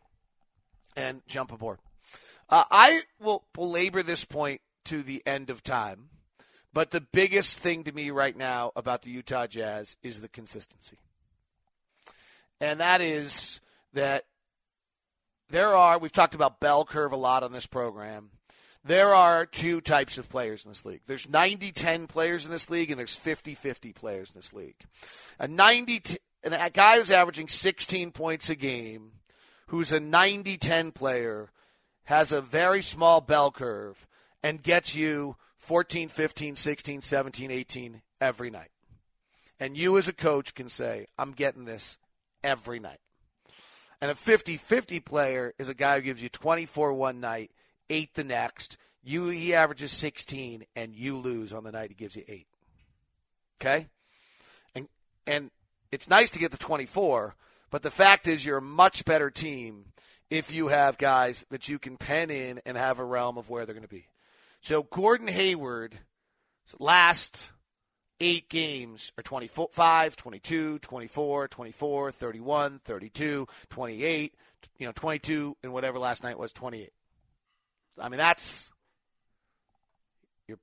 and 0.97 1.23
jump 1.27 1.53
aboard. 1.53 1.79
Uh, 2.51 2.65
I 2.71 3.03
will 3.21 3.45
belabor 3.53 4.03
this 4.03 4.25
point 4.25 4.61
to 4.87 5.03
the 5.03 5.23
end 5.27 5.51
of 5.51 5.63
time, 5.63 6.09
but 6.73 6.91
the 6.91 7.01
biggest 7.01 7.59
thing 7.59 7.85
to 7.85 7.93
me 7.93 8.11
right 8.11 8.37
now 8.37 8.73
about 8.77 9.03
the 9.03 9.11
Utah 9.11 9.47
Jazz 9.47 9.97
is 10.03 10.21
the 10.21 10.29
consistency. 10.29 10.99
And 12.61 12.81
that 12.81 13.01
is 13.01 13.61
that 13.95 14.25
there 15.51 15.75
are, 15.75 15.99
we've 15.99 16.13
talked 16.13 16.35
about 16.35 16.61
bell 16.61 16.85
curve 16.85 17.13
a 17.13 17.17
lot 17.17 17.43
on 17.43 17.53
this 17.53 17.67
program. 17.67 18.31
There 18.85 19.15
are 19.15 19.47
two 19.47 19.81
types 19.81 20.19
of 20.19 20.29
players 20.29 20.65
in 20.65 20.71
this 20.71 20.85
league. 20.85 21.03
There's 21.07 21.29
90 21.29 21.73
10 21.73 22.07
players 22.07 22.45
in 22.45 22.51
this 22.51 22.71
league, 22.71 22.91
and 22.91 22.99
there's 22.99 23.17
50 23.17 23.55
50 23.55 23.93
players 23.93 24.31
in 24.31 24.39
this 24.39 24.53
league. 24.53 24.77
A 25.39 25.49
90 25.49 26.17
and 26.45 26.55
a 26.55 26.71
guy 26.71 26.97
who's 26.97 27.11
averaging 27.11 27.49
16 27.49 28.13
points 28.13 28.49
a 28.51 28.55
game, 28.55 29.13
who's 29.67 29.93
a 29.93 30.01
90 30.01 30.57
10 30.59 30.93
player, 30.93 31.51
has 32.05 32.33
a 32.33 32.41
very 32.41 32.81
small 32.81 33.21
bell 33.21 33.51
curve 33.51 34.07
and 34.43 34.63
gets 34.63 34.95
you 34.95 35.37
14, 35.69 36.09
15, 36.09 36.55
16, 36.55 37.03
17, 37.03 37.51
18 37.51 38.01
every 38.23 38.49
night. 38.49 38.71
And 39.61 39.77
you 39.77 39.99
as 39.99 40.09
a 40.09 40.15
coach 40.15 40.55
can 40.55 40.71
say, 40.71 41.05
I'm 41.19 41.33
getting 41.33 41.67
this 41.67 41.99
every 42.43 42.81
night. 42.81 43.01
And 44.01 44.11
a 44.11 44.15
50 44.15 44.57
50 44.57 45.01
player 45.01 45.53
is 45.59 45.69
a 45.69 45.75
guy 45.75 45.97
who 45.97 46.01
gives 46.01 46.23
you 46.23 46.31
24 46.31 46.95
one 46.95 47.21
night, 47.21 47.51
eight 47.91 48.15
the 48.15 48.25
next. 48.25 48.79
You 49.05 49.29
He 49.29 49.53
averages 49.53 49.93
16, 49.93 50.65
and 50.75 50.95
you 50.95 51.19
lose 51.19 51.53
on 51.53 51.65
the 51.65 51.73
night 51.73 51.91
he 51.91 51.95
gives 51.95 52.17
you 52.17 52.25
eight. 52.29 52.47
Okay? 53.61 53.89
And, 54.75 54.89
and 55.27 55.51
it's 55.93 56.09
nice 56.09 56.31
to 56.31 56.39
get 56.39 56.51
the 56.51 56.57
24, 56.57 57.35
but 57.71 57.83
the 57.83 57.91
fact 57.91 58.27
is 58.27 58.47
you're 58.47 58.57
a 58.57 58.63
much 58.63 59.05
better 59.05 59.29
team 59.29 59.93
if 60.31 60.51
you 60.51 60.69
have 60.69 60.97
guys 60.97 61.45
that 61.51 61.69
you 61.69 61.79
can 61.79 61.99
pen 61.99 62.31
in 62.31 62.59
and 62.65 62.79
have 62.79 62.99
a 62.99 63.05
realm 63.05 63.37
of 63.37 63.51
where 63.51 63.67
they're 63.67 63.75
going 63.75 63.83
to 63.83 63.95
be. 63.95 64.07
So 64.61 64.83
Gordon 64.83 65.29
Hayward 65.29 65.99
last 66.79 67.53
eight 68.21 68.49
games 68.49 69.13
are 69.17 69.23
25, 69.23 70.17
22, 70.17 70.79
24, 70.81 71.49
24, 71.49 72.13
31, 72.13 72.81
32, 72.85 73.47
28, 73.71 74.35
you 74.79 74.87
know, 74.87 74.93
22, 74.93 75.57
and 75.63 75.73
whatever 75.73 75.99
last 75.99 76.23
night 76.23 76.39
was 76.39 76.53
28. 76.53 76.93
I 78.01 78.09
mean, 78.09 78.19
that's 78.19 78.71
you're 80.47 80.59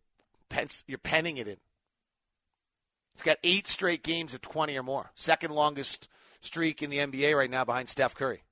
you're 0.87 0.97
penning 0.97 1.37
it 1.37 1.47
in. 1.47 1.57
It's 3.13 3.23
got 3.23 3.37
eight 3.43 3.67
straight 3.67 4.03
games 4.03 4.33
of 4.33 4.41
20 4.41 4.77
or 4.77 4.83
more. 4.83 5.11
Second 5.15 5.51
longest 5.51 6.09
streak 6.41 6.83
in 6.83 6.89
the 6.89 6.97
NBA 6.97 7.35
right 7.35 7.49
now 7.49 7.63
behind 7.63 7.89
Steph 7.89 8.15
Curry. 8.15 8.43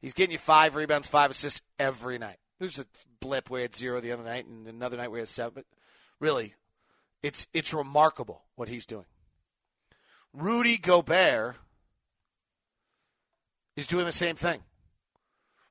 He's 0.00 0.14
getting 0.14 0.32
you 0.32 0.38
five 0.38 0.76
rebounds, 0.76 1.08
five 1.08 1.30
assists 1.30 1.62
every 1.78 2.16
night. 2.18 2.38
There's 2.60 2.78
a 2.78 2.86
blip 3.20 3.48
where 3.48 3.60
he 3.60 3.62
had 3.62 3.74
zero 3.74 4.00
the 4.00 4.12
other 4.12 4.22
night, 4.22 4.46
and 4.46 4.68
another 4.68 4.98
night 4.98 5.10
where 5.10 5.18
he 5.18 5.22
had 5.22 5.28
seven. 5.28 5.52
But 5.54 5.64
really, 6.20 6.54
it's 7.22 7.46
it's 7.54 7.74
remarkable 7.74 8.42
what 8.54 8.68
he's 8.68 8.86
doing. 8.86 9.06
Rudy 10.34 10.76
Gobert 10.76 11.56
is 13.76 13.86
doing 13.86 14.04
the 14.04 14.12
same 14.12 14.36
thing. 14.36 14.60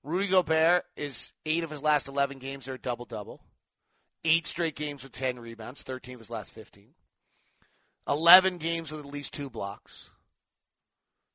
Rudy 0.03 0.27
Gobert 0.27 0.85
is 0.95 1.31
eight 1.45 1.63
of 1.63 1.69
his 1.69 1.83
last 1.83 2.07
eleven 2.07 2.39
games 2.39 2.67
are 2.67 2.73
a 2.73 2.79
double 2.79 3.05
double. 3.05 3.41
Eight 4.25 4.47
straight 4.47 4.75
games 4.75 5.03
with 5.03 5.11
ten 5.11 5.39
rebounds, 5.39 5.83
thirteen 5.83 6.15
of 6.15 6.21
his 6.21 6.31
last 6.31 6.51
fifteen. 6.51 6.95
Eleven 8.07 8.57
games 8.57 8.91
with 8.91 9.01
at 9.01 9.05
least 9.05 9.33
two 9.33 9.49
blocks. 9.49 10.09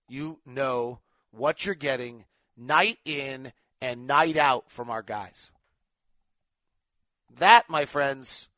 You 0.08 0.40
know 0.44 0.99
what 1.30 1.64
you're 1.64 1.76
getting 1.76 2.25
night 2.56 2.99
in 3.04 3.52
and 3.81 4.07
night 4.07 4.37
out 4.37 4.71
from 4.71 4.90
our 4.90 5.02
guys. 5.02 5.52
That, 7.38 7.69
my 7.69 7.85
friends, 7.85 8.49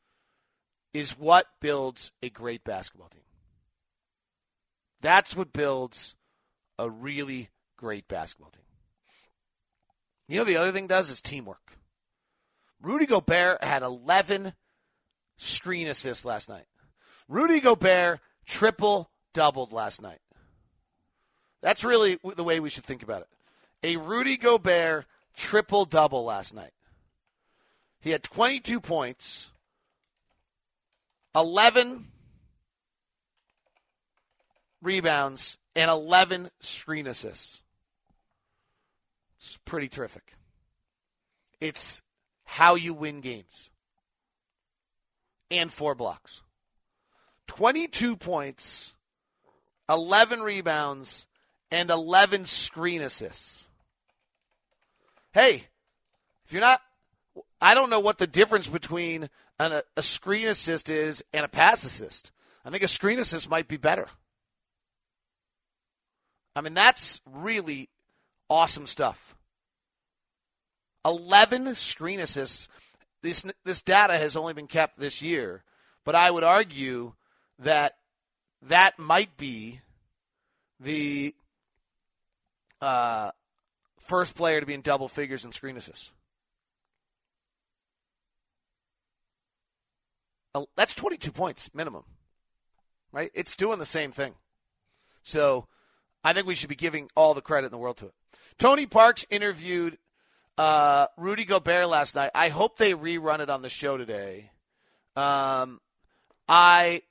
is 0.93 1.11
what 1.17 1.47
builds 1.59 2.11
a 2.21 2.29
great 2.29 2.63
basketball 2.63 3.09
team. 3.09 3.21
That's 5.01 5.35
what 5.35 5.53
builds 5.53 6.15
a 6.79 6.89
really 6.89 7.49
great 7.75 8.07
basketball 8.07 8.51
team. 8.51 8.63
You 10.27 10.39
know, 10.39 10.43
the 10.43 10.57
other 10.57 10.71
thing 10.71 10.87
does 10.87 11.09
is 11.09 11.21
teamwork. 11.21 11.77
Rudy 12.81 13.05
Gobert 13.05 13.63
had 13.63 13.81
11 13.83 14.53
screen 15.37 15.87
assists 15.87 16.25
last 16.25 16.49
night. 16.49 16.65
Rudy 17.27 17.59
Gobert 17.59 18.19
triple 18.45 19.09
doubled 19.33 19.73
last 19.73 20.01
night. 20.01 20.19
That's 21.61 21.83
really 21.83 22.17
the 22.35 22.43
way 22.43 22.59
we 22.59 22.69
should 22.69 22.83
think 22.83 23.03
about 23.03 23.21
it 23.21 23.27
a 23.83 23.97
Rudy 23.97 24.37
Gobert 24.37 25.05
triple 25.35 25.85
double 25.85 26.25
last 26.25 26.53
night. 26.53 26.73
He 27.99 28.11
had 28.11 28.23
22 28.23 28.79
points, 28.79 29.51
11 31.35 32.07
rebounds, 34.81 35.57
and 35.75 35.89
11 35.89 36.49
screen 36.59 37.07
assists. 37.07 37.61
It's 39.37 39.57
pretty 39.65 39.87
terrific. 39.87 40.33
It's 41.59 42.01
how 42.45 42.75
you 42.75 42.93
win 42.93 43.21
games. 43.21 43.69
And 45.49 45.71
four 45.71 45.95
blocks. 45.95 46.43
22 47.47 48.17
points, 48.17 48.95
11 49.89 50.41
rebounds, 50.41 51.25
and 51.71 51.89
11 51.89 52.45
screen 52.45 53.01
assists 53.01 53.66
hey, 55.37 55.61
if 56.45 56.51
you're 56.51 56.61
not, 56.61 56.81
I 57.61 57.75
don't 57.75 57.91
know 57.91 57.99
what 57.99 58.17
the 58.17 58.25
difference 58.25 58.65
between 58.65 59.29
an, 59.59 59.81
a 59.95 60.01
screen 60.01 60.47
assist 60.47 60.89
is 60.89 61.23
and 61.31 61.45
a 61.45 61.47
pass 61.47 61.83
assist. 61.83 62.31
I 62.65 62.71
think 62.71 62.81
a 62.81 62.87
screen 62.87 63.19
assist 63.19 63.47
might 63.47 63.67
be 63.67 63.77
better. 63.77 64.07
I 66.55 66.61
mean, 66.61 66.73
that's 66.73 67.21
really 67.31 67.87
awesome 68.49 68.87
stuff. 68.87 69.35
11 71.05 71.75
screen 71.75 72.19
assists. 72.19 72.67
This, 73.21 73.45
this 73.63 73.83
data 73.83 74.17
has 74.17 74.35
only 74.35 74.53
been 74.53 74.65
kept 74.65 74.97
this 74.99 75.21
year, 75.21 75.63
but 76.03 76.15
I 76.15 76.31
would 76.31 76.43
argue 76.43 77.13
that 77.59 77.95
that 78.63 78.97
might 78.97 79.37
be 79.37 79.81
the 80.79 81.35
uh, 82.81 83.29
first 84.07 84.35
player 84.35 84.59
to 84.59 84.65
be 84.65 84.73
in 84.73 84.81
double 84.81 85.07
figures 85.07 85.45
in 85.45 85.51
screen 85.51 85.77
assists. 85.77 86.11
That's 90.75 90.95
22 90.95 91.31
points 91.31 91.69
minimum, 91.73 92.03
right? 93.11 93.29
It's 93.35 93.55
doing 93.55 93.77
the 93.77 93.85
same 93.85 94.11
thing. 94.11 94.33
So 95.21 95.67
I 96.23 96.33
think 96.33 96.47
we 96.47 96.55
should 96.55 96.69
be 96.69 96.75
giving 96.75 97.09
all 97.15 97.33
the 97.33 97.41
credit 97.41 97.67
in 97.67 97.71
the 97.71 97.77
world 97.77 97.97
to 97.97 98.07
it. 98.07 98.13
Tony 98.57 98.87
Parks 98.87 99.25
interviewed 99.29 99.99
uh, 100.57 101.07
Rudy 101.15 101.45
Gobert 101.45 101.87
last 101.89 102.15
night. 102.15 102.31
I 102.33 102.49
hope 102.49 102.77
they 102.77 102.93
rerun 102.93 103.39
it 103.39 103.49
on 103.49 103.61
the 103.61 103.69
show 103.69 103.97
today. 103.97 104.49
Um, 105.15 105.79
I 106.49 107.01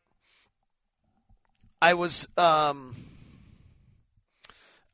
I 1.81 1.95
was 1.95 2.27
um, 2.37 2.97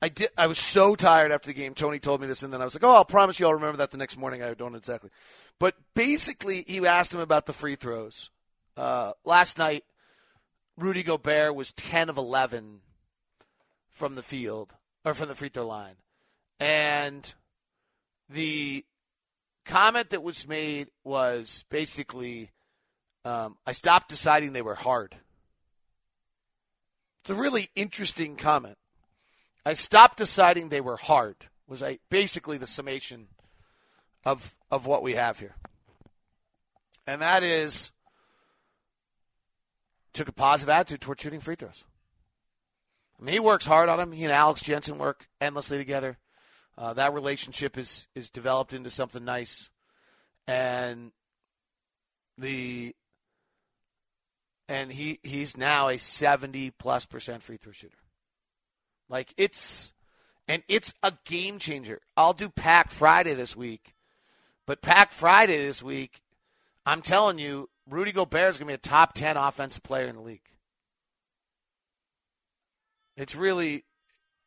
I 0.03 0.09
did. 0.09 0.31
I 0.37 0.49
was 0.49 0.59
so 0.59 0.97
tired 0.97 1.31
after 1.31 1.47
the 1.47 1.55
game. 1.55 1.75
Tony 1.75 2.01
told 2.01 2.21
me 2.21 2.27
this, 2.27 2.43
and 2.43 2.53
then 2.53 2.61
I 2.61 2.65
was 2.65 2.75
like, 2.75 2.83
"Oh, 2.83 2.91
I'll 2.91 3.05
promise 3.05 3.39
you, 3.39 3.47
I'll 3.47 3.55
remember 3.55 3.77
that 3.79 3.93
the 3.93 3.97
next 3.97 4.19
morning." 4.19 4.43
I 4.43 4.53
don't 4.53 4.75
exactly, 4.75 5.11
but 5.61 5.77
basically, 5.95 6.65
he 6.67 6.85
asked 6.85 7.15
him 7.15 7.21
about 7.21 7.47
the 7.47 7.53
free 7.53 7.77
throws. 7.77 8.31
Uh, 8.77 9.13
last 9.25 9.59
night, 9.59 9.85
Rudy 10.77 11.05
Gobert 11.05 11.55
was 11.55 11.73
ten 11.73 12.09
of 12.09 12.17
eleven 12.17 12.81
from 13.91 14.17
the 14.17 14.25
field 14.25 14.75
or 15.05 15.15
from 15.15 15.29
the 15.29 15.37
free 15.37 15.51
throw 15.51 15.69
line, 15.69 15.95
and 16.59 17.33
the 18.29 18.85
comment 19.65 20.11
that 20.11 20.25
was 20.25 20.49
made 20.49 20.89
was 21.05 21.65
basically, 21.71 22.51
um, 23.25 23.57
"I 23.65 23.71
stopped 23.71 24.09
deciding 24.09 24.53
they 24.53 24.63
were 24.63 24.75
hard." 24.75 25.17
It's 27.21 27.31
a 27.31 27.37
really 27.37 27.71
interesting 27.77 28.35
comment. 28.35 28.79
I 29.65 29.75
stopped 29.75 30.19
deciding 30.19 30.69
they 30.69 30.81
were 30.81 30.97
hard. 30.97 31.37
Was 31.69 31.83
I 31.83 31.99
basically 32.11 32.59
the 32.59 32.67
summation 32.67 33.29
of 34.25 34.57
of 34.71 34.87
what 34.87 35.03
we 35.03 35.15
have 35.15 35.39
here, 35.39 35.55
and 37.07 37.23
that 37.23 37.43
is 37.43 37.93
took 40.13 40.29
a 40.29 40.33
positive 40.33 40.69
attitude 40.69 41.01
toward 41.01 41.21
shooting 41.21 41.41
free 41.41 41.55
throws. 41.55 41.85
I 43.19 43.25
mean, 43.25 43.35
he 43.35 43.41
works 43.41 43.65
hard 43.65 43.89
on 43.89 43.99
them. 43.99 44.13
He 44.13 44.25
and 44.25 44.33
Alex 44.33 44.61
Jensen 44.61 44.99
work 44.99 45.29
endlessly 45.41 45.79
together. 45.79 46.19
Uh, 46.77 46.93
that 46.95 47.15
relationship 47.15 47.79
is 47.79 48.09
is 48.15 48.29
developed 48.31 48.75
into 48.75 48.91
something 48.91 49.25
nice, 49.25 49.71
and 50.47 51.13
the 52.37 52.95
and 54.69 54.93
he 54.93 55.21
he's 55.23 55.57
now 55.57 55.89
a 55.89 55.99
seventy 55.99 56.71
plus 56.71 57.07
percent 57.07 57.43
free 57.43 57.57
throw 57.57 57.73
shooter. 57.73 58.02
Like 59.13 59.35
it's 59.37 59.93
and 60.49 60.63
it's 60.69 60.95
a 61.03 61.13
game 61.27 61.59
changer. 61.59 62.01
I'll 62.17 62.33
do 62.33 62.49
Pack 62.49 62.91
Friday 62.91 63.35
this 63.35 63.55
week, 63.55 63.95
but 64.67 64.81
Pack 64.81 65.13
Friday 65.13 65.59
this 65.59 65.83
week, 65.83 66.23
I'm 66.87 67.03
telling 67.03 67.39
you, 67.39 67.69
Rudy 67.89 68.13
Gobert 68.13 68.49
is 68.49 68.57
going 68.59 68.69
to 68.69 68.71
be 68.71 68.75
a 68.75 68.79
top 68.79 69.13
ten 69.13 69.37
offensive 69.37 69.83
player 69.83 70.07
in 70.07 70.17
the 70.17 70.23
league. 70.23 70.41
It's 73.15 73.37
really, 73.37 73.85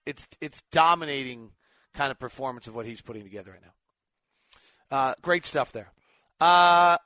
it's 0.08 0.28
it's 0.42 0.64
dominating 0.72 1.52
kind 1.94 2.10
of 2.10 2.18
performance 2.18 2.68
of 2.68 2.74
what 2.74 2.88
he's 2.88 3.02
putting 3.02 3.22
together 3.22 3.52
right 3.52 3.62
now. 3.62 4.98
Uh, 4.98 5.14
great 5.22 5.46
stuff 5.46 5.72
there. 5.72 5.92
Uh, 6.42 6.98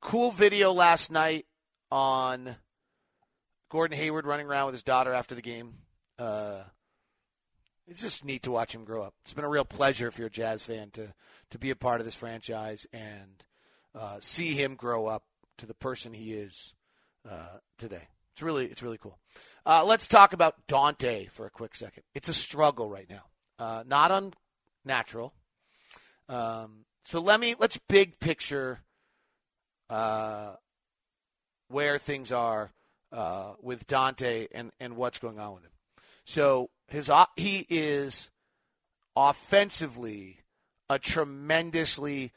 cool 0.00 0.30
video 0.30 0.72
last 0.72 1.12
night 1.12 1.44
on 1.90 2.56
Gordon 3.70 3.96
Hayward 3.96 4.26
running 4.26 4.46
around 4.46 4.66
with 4.66 4.74
his 4.74 4.82
daughter 4.82 5.12
after 5.12 5.34
the 5.34 5.42
game. 5.42 5.74
Uh, 6.18 6.64
it's 7.86 8.00
just 8.00 8.24
neat 8.24 8.42
to 8.42 8.50
watch 8.50 8.74
him 8.74 8.84
grow 8.84 9.02
up. 9.02 9.14
It's 9.22 9.32
been 9.32 9.44
a 9.44 9.48
real 9.48 9.64
pleasure 9.64 10.08
if 10.08 10.18
you're 10.18 10.26
a 10.26 10.30
Jazz 10.30 10.64
fan 10.64 10.90
to 10.90 11.14
to 11.50 11.58
be 11.58 11.70
a 11.70 11.76
part 11.76 12.00
of 12.00 12.04
this 12.04 12.14
franchise 12.14 12.86
and 12.92 13.44
uh, 13.94 14.18
see 14.20 14.54
him 14.54 14.74
grow 14.74 15.06
up 15.06 15.24
to 15.58 15.66
the 15.66 15.74
person 15.74 16.12
he 16.12 16.32
is 16.34 16.74
uh, 17.28 17.58
today. 17.78 18.08
It's 18.32 18.42
really 18.42 18.66
it's 18.66 18.82
really 18.82 18.98
cool. 18.98 19.18
Uh, 19.64 19.84
let's 19.84 20.06
talk 20.06 20.32
about 20.32 20.66
Dante 20.66 21.26
for 21.26 21.46
a 21.46 21.50
quick 21.50 21.74
second. 21.74 22.02
It's 22.14 22.28
a 22.28 22.34
struggle 22.34 22.90
right 22.90 23.08
now, 23.08 23.24
uh, 23.58 23.84
not 23.86 24.34
unnatural. 24.84 25.32
Um, 26.28 26.84
so 27.02 27.20
let 27.20 27.40
me 27.40 27.54
let's 27.58 27.78
big 27.88 28.20
picture 28.20 28.80
uh, 29.88 30.54
where 31.68 31.98
things 31.98 32.30
are 32.30 32.70
uh, 33.12 33.54
with 33.60 33.86
Dante 33.86 34.48
and, 34.52 34.70
and 34.80 34.96
what's 34.96 35.18
going 35.18 35.38
on 35.38 35.54
with 35.54 35.64
him. 35.64 35.70
So 36.24 36.70
his 36.88 37.10
he 37.36 37.66
is 37.68 38.30
offensively 39.16 40.40
a 40.88 40.98
tremendously 40.98 42.32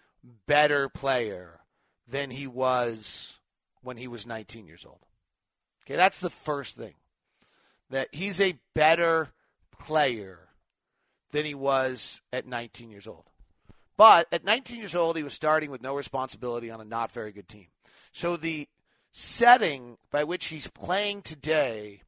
better 0.47 0.89
player 0.89 1.59
than 2.07 2.31
he 2.31 2.47
was 2.47 3.39
when 3.81 3.97
he 3.97 4.07
was 4.07 4.25
19 4.25 4.65
years 4.65 4.85
old. 4.85 4.99
Okay, 5.85 5.95
that's 5.95 6.19
the 6.19 6.29
first 6.29 6.75
thing. 6.75 6.93
That 7.89 8.07
he's 8.11 8.39
a 8.39 8.57
better 8.73 9.29
player 9.77 10.39
than 11.31 11.45
he 11.45 11.55
was 11.55 12.21
at 12.31 12.47
19 12.47 12.89
years 12.89 13.07
old. 13.07 13.25
But 13.97 14.27
at 14.31 14.43
19 14.43 14.77
years 14.77 14.95
old, 14.95 15.17
he 15.17 15.23
was 15.23 15.33
starting 15.33 15.69
with 15.69 15.81
no 15.81 15.95
responsibility 15.95 16.71
on 16.71 16.81
a 16.81 16.85
not 16.85 17.11
very 17.11 17.31
good 17.31 17.47
team. 17.47 17.67
So 18.11 18.37
the 18.37 18.67
setting 19.13 19.97
by 20.11 20.23
which 20.23 20.47
he's 20.47 20.67
playing 20.67 21.21
today 21.21 22.01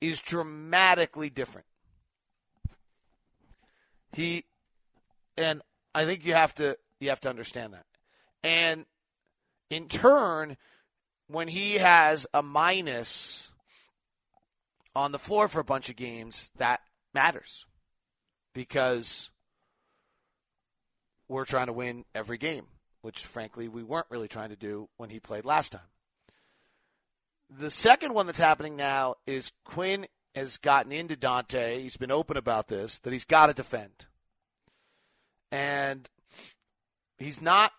is 0.00 0.20
dramatically 0.20 1.28
different. 1.28 1.66
He 4.12 4.44
and 5.36 5.60
I 5.94 6.04
think 6.04 6.24
you 6.24 6.34
have 6.34 6.54
to 6.56 6.78
you 7.00 7.10
have 7.10 7.20
to 7.20 7.28
understand 7.28 7.74
that. 7.74 7.86
And 8.44 8.86
in 9.70 9.88
turn, 9.88 10.56
when 11.26 11.48
he 11.48 11.74
has 11.74 12.26
a 12.32 12.42
minus 12.42 13.50
on 14.94 15.12
the 15.12 15.18
floor 15.18 15.48
for 15.48 15.60
a 15.60 15.64
bunch 15.64 15.88
of 15.88 15.96
games, 15.96 16.50
that 16.58 16.80
matters 17.14 17.66
because 18.54 19.30
we're 21.28 21.44
trying 21.44 21.66
to 21.66 21.72
win 21.72 22.04
every 22.14 22.38
game, 22.38 22.66
which 23.00 23.24
frankly 23.24 23.68
we 23.68 23.82
weren't 23.82 24.06
really 24.10 24.28
trying 24.28 24.50
to 24.50 24.56
do 24.56 24.88
when 24.96 25.10
he 25.10 25.18
played 25.18 25.44
last 25.44 25.72
time. 25.72 25.80
The 27.58 27.70
second 27.70 28.14
one 28.14 28.26
that's 28.26 28.38
happening 28.38 28.76
now 28.76 29.16
is 29.26 29.52
Quin 29.64 30.06
has 30.34 30.56
gotten 30.56 30.92
into 30.92 31.16
Dante. 31.16 31.82
He's 31.82 31.96
been 31.96 32.10
open 32.10 32.36
about 32.36 32.68
this, 32.68 32.98
that 33.00 33.12
he's 33.12 33.24
got 33.24 33.48
to 33.48 33.52
defend. 33.52 34.06
And 35.50 36.08
he's 37.18 37.42
not 37.42 37.72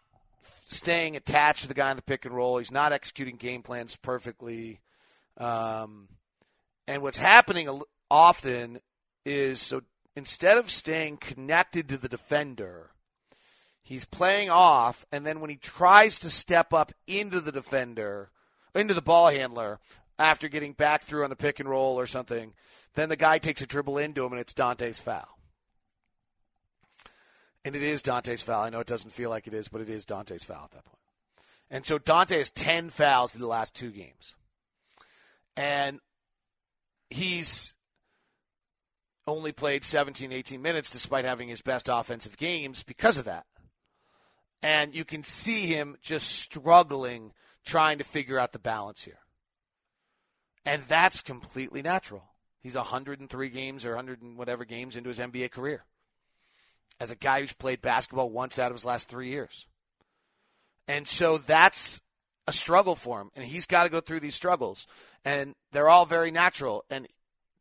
staying 0.65 1.15
attached 1.15 1.63
to 1.63 1.67
the 1.67 1.73
guy 1.73 1.89
in 1.89 1.95
the 1.95 2.03
pick 2.03 2.25
and 2.25 2.35
roll. 2.35 2.57
He's 2.57 2.71
not 2.71 2.93
executing 2.93 3.35
game 3.37 3.63
plans 3.63 3.95
perfectly. 3.95 4.81
Um, 5.37 6.07
and 6.87 7.01
what's 7.01 7.17
happening 7.17 7.81
often 8.11 8.79
is 9.25 9.59
so 9.59 9.81
instead 10.15 10.57
of 10.57 10.69
staying 10.69 11.17
connected 11.17 11.89
to 11.89 11.97
the 11.97 12.09
defender, 12.09 12.91
he's 13.81 14.05
playing 14.05 14.49
off, 14.49 15.05
and 15.11 15.25
then 15.25 15.39
when 15.39 15.49
he 15.49 15.55
tries 15.55 16.19
to 16.19 16.29
step 16.29 16.73
up 16.73 16.91
into 17.07 17.39
the 17.39 17.51
defender, 17.51 18.29
into 18.75 18.93
the 18.93 19.01
ball 19.01 19.29
handler 19.29 19.79
after 20.19 20.47
getting 20.47 20.73
back 20.73 21.03
through 21.03 21.23
on 21.23 21.29
the 21.29 21.35
pick 21.35 21.59
and 21.59 21.69
roll 21.69 21.99
or 21.99 22.05
something, 22.05 22.53
then 22.95 23.09
the 23.09 23.15
guy 23.15 23.37
takes 23.37 23.61
a 23.61 23.67
dribble 23.67 23.97
into 23.97 24.23
him, 24.25 24.31
and 24.31 24.41
it's 24.41 24.53
Dante's 24.53 24.99
foul. 24.99 25.37
And 27.65 27.75
it 27.75 27.83
is 27.83 28.01
Dante's 28.01 28.43
foul. 28.43 28.63
I 28.63 28.69
know 28.69 28.81
it 28.81 28.87
doesn't 28.87 29.11
feel 29.11 29.29
like 29.29 29.47
it 29.47 29.53
is, 29.53 29.67
but 29.67 29.81
it 29.81 29.89
is 29.89 30.05
Dante's 30.05 30.43
foul 30.43 30.65
at 30.65 30.71
that 30.71 30.85
point. 30.85 30.99
And 31.69 31.85
so 31.85 31.97
Dante 31.97 32.37
has 32.37 32.51
10 32.51 32.89
fouls 32.89 33.33
in 33.33 33.41
the 33.41 33.47
last 33.47 33.73
two 33.73 33.89
games. 33.89 34.35
And 35.55 35.99
he's 37.09 37.73
only 39.25 39.51
played 39.51 39.83
17, 39.83 40.31
18 40.31 40.61
minutes 40.61 40.91
despite 40.91 41.25
having 41.25 41.47
his 41.47 41.61
best 41.61 41.89
offensive 41.91 42.37
games 42.37 42.83
because 42.83 43.17
of 43.17 43.25
that. 43.25 43.45
And 44.61 44.93
you 44.93 45.05
can 45.05 45.23
see 45.23 45.65
him 45.67 45.97
just 46.01 46.27
struggling 46.27 47.33
trying 47.65 47.97
to 47.97 48.03
figure 48.03 48.39
out 48.39 48.51
the 48.51 48.59
balance 48.59 49.03
here. 49.03 49.19
And 50.65 50.83
that's 50.83 51.21
completely 51.21 51.81
natural. 51.81 52.23
He's 52.61 52.75
103 52.75 53.49
games 53.49 53.85
or 53.85 53.89
100 53.89 54.21
and 54.21 54.37
whatever 54.37 54.63
games 54.63 54.95
into 54.95 55.09
his 55.09 55.19
NBA 55.19 55.51
career 55.51 55.83
as 56.99 57.11
a 57.11 57.15
guy 57.15 57.41
who's 57.41 57.53
played 57.53 57.81
basketball 57.81 58.29
once 58.29 58.57
out 58.57 58.71
of 58.71 58.77
his 58.77 58.85
last 58.85 59.09
three 59.09 59.29
years. 59.29 59.67
And 60.87 61.07
so 61.07 61.37
that's 61.37 62.01
a 62.47 62.51
struggle 62.51 62.95
for 62.95 63.21
him, 63.21 63.31
and 63.35 63.45
he's 63.45 63.65
got 63.65 63.83
to 63.83 63.89
go 63.89 64.01
through 64.01 64.19
these 64.19 64.35
struggles. 64.35 64.85
And 65.23 65.55
they're 65.71 65.89
all 65.89 66.05
very 66.05 66.31
natural. 66.31 66.83
And 66.89 67.07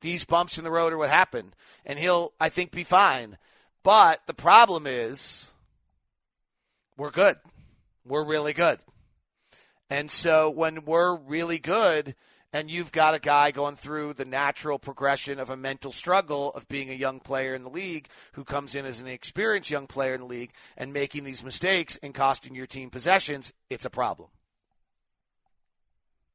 these 0.00 0.24
bumps 0.24 0.58
in 0.58 0.64
the 0.64 0.70
road 0.70 0.92
are 0.92 0.98
what 0.98 1.10
happen. 1.10 1.54
And 1.86 1.98
he'll, 1.98 2.32
I 2.40 2.48
think, 2.48 2.72
be 2.72 2.84
fine. 2.84 3.38
But 3.82 4.20
the 4.26 4.34
problem 4.34 4.86
is, 4.86 5.50
we're 6.96 7.10
good. 7.10 7.36
We're 8.04 8.24
really 8.24 8.52
good. 8.52 8.78
And 9.92 10.10
so 10.10 10.48
when 10.48 10.86
we're 10.86 11.18
really 11.18 11.58
good, 11.58 12.14
and 12.50 12.70
you've 12.70 12.92
got 12.92 13.12
a 13.14 13.18
guy 13.18 13.50
going 13.50 13.76
through 13.76 14.14
the 14.14 14.24
natural 14.24 14.78
progression 14.78 15.38
of 15.38 15.50
a 15.50 15.56
mental 15.56 15.92
struggle 15.92 16.50
of 16.52 16.66
being 16.66 16.88
a 16.88 16.94
young 16.94 17.20
player 17.20 17.54
in 17.54 17.62
the 17.62 17.68
league 17.68 18.08
who 18.32 18.42
comes 18.42 18.74
in 18.74 18.86
as 18.86 19.00
an 19.00 19.06
experienced 19.06 19.70
young 19.70 19.86
player 19.86 20.14
in 20.14 20.22
the 20.22 20.26
league 20.26 20.52
and 20.78 20.94
making 20.94 21.24
these 21.24 21.44
mistakes 21.44 21.98
and 22.02 22.14
costing 22.14 22.54
your 22.54 22.64
team 22.64 22.88
possessions, 22.88 23.52
it's 23.68 23.84
a 23.84 23.90
problem. 23.90 24.30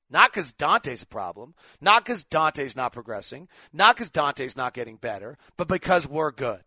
Not 0.08 0.32
because 0.32 0.54
Dante's 0.54 1.02
a 1.02 1.08
problem, 1.08 1.56
not 1.82 2.06
because 2.06 2.24
Dante's 2.26 2.76
not 2.76 2.93
progressing, 2.93 3.48
not 3.74 3.96
because 3.96 4.12
Dante's 4.12 4.56
not 4.56 4.76
getting 4.76 4.98
better, 4.98 5.36
but 5.58 5.67
because 5.67 6.08
we're 6.08 6.30
good. 6.30 6.62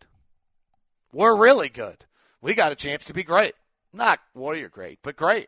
We're 1.12 1.36
really 1.36 1.68
good. 1.68 2.04
We 2.42 2.54
got 2.54 2.72
a 2.72 2.74
chance 2.74 3.04
to 3.04 3.14
be 3.14 3.22
great. 3.22 3.54
Not 3.92 4.18
Warrior 4.34 4.68
great, 4.68 4.98
but 5.04 5.14
great. 5.14 5.46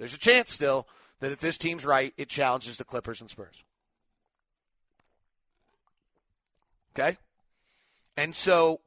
There's 0.00 0.14
a 0.14 0.18
chance 0.18 0.50
still 0.50 0.88
that 1.20 1.30
if 1.30 1.40
this 1.40 1.58
team's 1.58 1.84
right, 1.84 2.14
it 2.16 2.30
challenges 2.30 2.78
the 2.78 2.84
Clippers 2.84 3.20
and 3.20 3.30
Spurs. 3.30 3.62
Okay? 6.94 7.18
And 8.16 8.34
so 8.34 8.80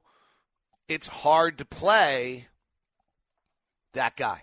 it's 0.89 1.07
hard 1.07 1.59
to 1.59 1.65
play 1.65 2.47
that 3.93 4.15
guy. 4.15 4.41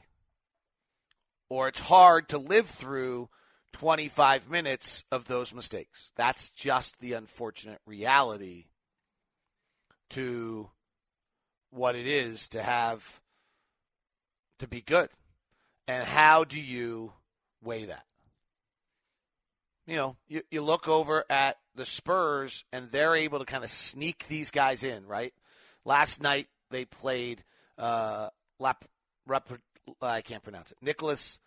Or 1.49 1.67
it's 1.67 1.81
hard 1.81 2.29
to 2.29 2.39
live 2.39 2.67
through 2.67 3.31
25 3.73 4.49
minutes 4.49 5.03
of 5.11 5.25
those 5.25 5.53
mistakes. 5.53 6.13
That's 6.15 6.51
just 6.51 7.01
the 7.01 7.15
unfortunate 7.15 7.81
reality 7.85 8.67
to 10.11 10.71
what 11.71 11.97
it 11.97 12.07
is 12.07 12.47
to 12.51 12.63
have 12.63 13.21
to 14.61 14.69
be 14.69 14.81
good. 14.81 15.09
And 15.89 16.05
how 16.05 16.45
do 16.45 16.61
you 16.61 17.13
weigh 17.63 17.87
that. 17.87 18.05
You 19.87 19.97
know, 19.97 20.17
you, 20.29 20.43
you 20.51 20.63
look 20.63 20.89
over 20.89 21.25
at 21.29 21.57
the 21.75 21.85
Spurs 21.85 22.65
and 22.73 22.91
they're 22.91 23.17
able 23.17 23.39
to 23.39 23.45
kind 23.45 23.65
of 23.65 23.71
sneak 23.71 24.27
these 24.29 24.51
guys 24.51 24.85
in, 24.85 25.07
right? 25.07 25.35
Last 25.85 26.23
night 26.23 26.49
they 26.71 26.85
played 26.85 27.43
uh, 27.77 28.29
Lap, 28.59 28.85
I 30.01 30.21
can't 30.21 30.43
pronounce 30.43 30.71
it. 30.71 30.79
Nicholas 30.81 31.39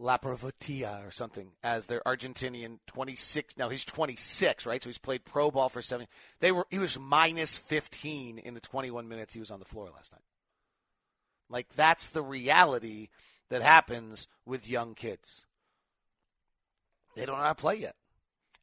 Lapravotia 0.00 1.06
or 1.06 1.10
something 1.10 1.50
as 1.62 1.86
their 1.86 2.00
Argentinian 2.06 2.78
26. 2.86 3.56
Now 3.58 3.68
he's 3.68 3.84
26, 3.84 4.66
right? 4.66 4.82
So 4.82 4.88
he's 4.88 4.98
played 4.98 5.24
pro 5.24 5.50
ball 5.50 5.68
for 5.68 5.82
seven. 5.82 6.06
They 6.40 6.52
were 6.52 6.66
he 6.70 6.78
was 6.78 6.98
minus 6.98 7.58
15 7.58 8.38
in 8.38 8.54
the 8.54 8.60
21 8.60 9.08
minutes 9.08 9.34
he 9.34 9.40
was 9.40 9.50
on 9.50 9.58
the 9.58 9.64
floor 9.64 9.90
last 9.94 10.12
night. 10.12 10.22
Like 11.50 11.68
that's 11.76 12.08
the 12.08 12.22
reality 12.22 13.08
that 13.50 13.62
happens 13.62 14.28
with 14.44 14.68
young 14.68 14.94
kids. 14.94 15.44
They 17.14 17.26
don't 17.26 17.36
know 17.36 17.42
how 17.42 17.48
to 17.50 17.54
play 17.54 17.76
yet. 17.76 17.94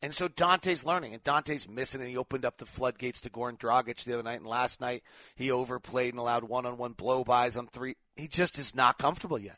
And 0.04 0.16
so 0.16 0.28
Dante's 0.28 0.84
learning, 0.84 1.14
and 1.14 1.24
Dante's 1.24 1.70
missing, 1.70 2.02
and 2.02 2.10
he 2.10 2.18
opened 2.18 2.44
up 2.44 2.58
the 2.58 2.66
floodgates 2.66 3.22
to 3.22 3.30
Goran 3.30 3.60
Dragic 3.60 4.04
the 4.04 4.14
other 4.14 4.24
night. 4.24 4.40
And 4.40 4.48
last 4.48 4.82
night, 4.82 5.04
he 5.36 5.52
overplayed 5.52 6.14
and 6.14 6.20
allowed 6.20 6.44
one 6.44 6.66
on 6.66 6.78
one 6.78 6.94
blow 6.94 7.24
bys 7.24 7.56
on 7.56 7.68
three. 7.68 7.96
He 8.16 8.28
just 8.28 8.58
is 8.58 8.76
not 8.76 8.98
comfortable 8.98 9.38
yet. 9.38 9.58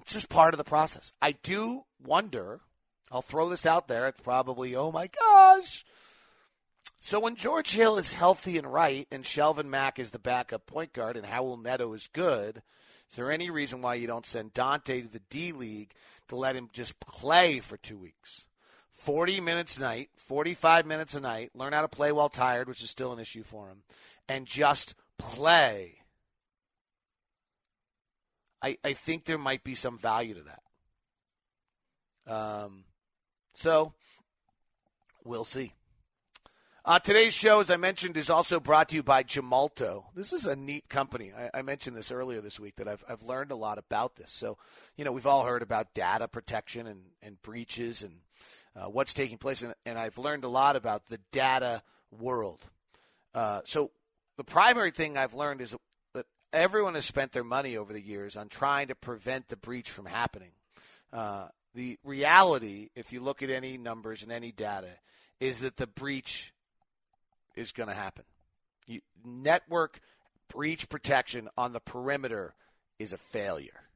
It's 0.00 0.12
just 0.12 0.28
part 0.28 0.54
of 0.54 0.58
the 0.58 0.64
process. 0.64 1.12
I 1.20 1.32
do 1.32 1.82
wonder, 2.04 2.60
I'll 3.10 3.22
throw 3.22 3.48
this 3.48 3.66
out 3.66 3.88
there. 3.88 4.06
It's 4.06 4.20
probably, 4.20 4.76
oh 4.76 4.92
my 4.92 5.08
gosh. 5.08 5.84
So 7.00 7.18
when 7.18 7.34
George 7.34 7.72
Hill 7.72 7.98
is 7.98 8.12
healthy 8.12 8.56
and 8.56 8.72
right, 8.72 9.08
and 9.10 9.24
Shelvin 9.24 9.66
Mack 9.66 9.98
is 9.98 10.12
the 10.12 10.20
backup 10.20 10.66
point 10.66 10.92
guard, 10.92 11.16
and 11.16 11.26
Raul 11.26 11.60
Neto 11.60 11.92
is 11.92 12.08
good, 12.12 12.62
is 13.12 13.16
there 13.16 13.30
any 13.30 13.50
reason 13.50 13.82
why 13.82 13.96
you 13.96 14.06
don't 14.06 14.24
send 14.24 14.54
Dante 14.54 15.02
to 15.02 15.08
the 15.08 15.20
D 15.28 15.52
League 15.52 15.92
to 16.28 16.36
let 16.36 16.56
him 16.56 16.70
just 16.72 16.98
play 16.98 17.60
for 17.60 17.76
two 17.76 17.98
weeks? 17.98 18.46
40 18.94 19.38
minutes 19.38 19.76
a 19.76 19.82
night, 19.82 20.08
45 20.16 20.86
minutes 20.86 21.14
a 21.14 21.20
night, 21.20 21.50
learn 21.54 21.74
how 21.74 21.82
to 21.82 21.88
play 21.88 22.10
while 22.10 22.30
tired, 22.30 22.68
which 22.68 22.82
is 22.82 22.88
still 22.88 23.12
an 23.12 23.18
issue 23.18 23.42
for 23.42 23.68
him, 23.68 23.82
and 24.30 24.46
just 24.46 24.94
play. 25.18 25.96
I, 28.62 28.78
I 28.82 28.94
think 28.94 29.26
there 29.26 29.36
might 29.36 29.62
be 29.62 29.74
some 29.74 29.98
value 29.98 30.32
to 30.32 30.44
that. 32.26 32.34
Um, 32.34 32.84
so 33.52 33.92
we'll 35.22 35.44
see. 35.44 35.74
Uh, 36.84 36.98
today's 36.98 37.32
show, 37.32 37.60
as 37.60 37.70
I 37.70 37.76
mentioned, 37.76 38.16
is 38.16 38.28
also 38.28 38.58
brought 38.58 38.88
to 38.88 38.96
you 38.96 39.04
by 39.04 39.22
Gemalto. 39.22 40.02
This 40.16 40.32
is 40.32 40.46
a 40.46 40.56
neat 40.56 40.88
company. 40.88 41.32
I, 41.32 41.58
I, 41.58 41.62
mentioned 41.62 41.96
this 41.96 42.10
earlier 42.10 42.40
this 42.40 42.58
week 42.58 42.74
that 42.76 42.88
I've, 42.88 43.04
I've 43.08 43.22
learned 43.22 43.52
a 43.52 43.56
lot 43.56 43.78
about 43.78 44.16
this. 44.16 44.32
So, 44.32 44.58
you 44.96 45.04
know, 45.04 45.12
we've 45.12 45.26
all 45.26 45.44
heard 45.44 45.62
about 45.62 45.94
data 45.94 46.26
protection 46.26 46.88
and, 46.88 47.02
and 47.22 47.40
breaches 47.40 48.02
and 48.02 48.14
uh, 48.74 48.86
what's 48.86 49.14
taking 49.14 49.38
place, 49.38 49.62
and, 49.62 49.74
and, 49.86 49.96
I've 49.96 50.18
learned 50.18 50.42
a 50.42 50.48
lot 50.48 50.74
about 50.74 51.06
the 51.06 51.20
data 51.30 51.84
world. 52.10 52.66
Uh, 53.32 53.60
so, 53.64 53.92
the 54.36 54.42
primary 54.42 54.90
thing 54.90 55.16
I've 55.16 55.34
learned 55.34 55.60
is 55.60 55.76
that 56.14 56.26
everyone 56.52 56.94
has 56.94 57.04
spent 57.04 57.30
their 57.30 57.44
money 57.44 57.76
over 57.76 57.92
the 57.92 58.02
years 58.02 58.36
on 58.36 58.48
trying 58.48 58.88
to 58.88 58.96
prevent 58.96 59.46
the 59.46 59.56
breach 59.56 59.88
from 59.88 60.06
happening. 60.06 60.50
Uh, 61.12 61.46
the 61.76 62.00
reality, 62.02 62.88
if 62.96 63.12
you 63.12 63.20
look 63.20 63.40
at 63.40 63.50
any 63.50 63.78
numbers 63.78 64.24
and 64.24 64.32
any 64.32 64.50
data, 64.50 64.90
is 65.38 65.60
that 65.60 65.76
the 65.76 65.86
breach 65.86 66.52
is 67.54 67.72
going 67.72 67.88
to 67.88 67.94
happen. 67.94 68.24
You, 68.86 69.00
network 69.24 70.00
breach 70.48 70.88
protection 70.88 71.48
on 71.56 71.72
the 71.72 71.80
perimeter 71.80 72.54
is 72.98 73.12
a 73.12 73.18
failure. 73.18 73.88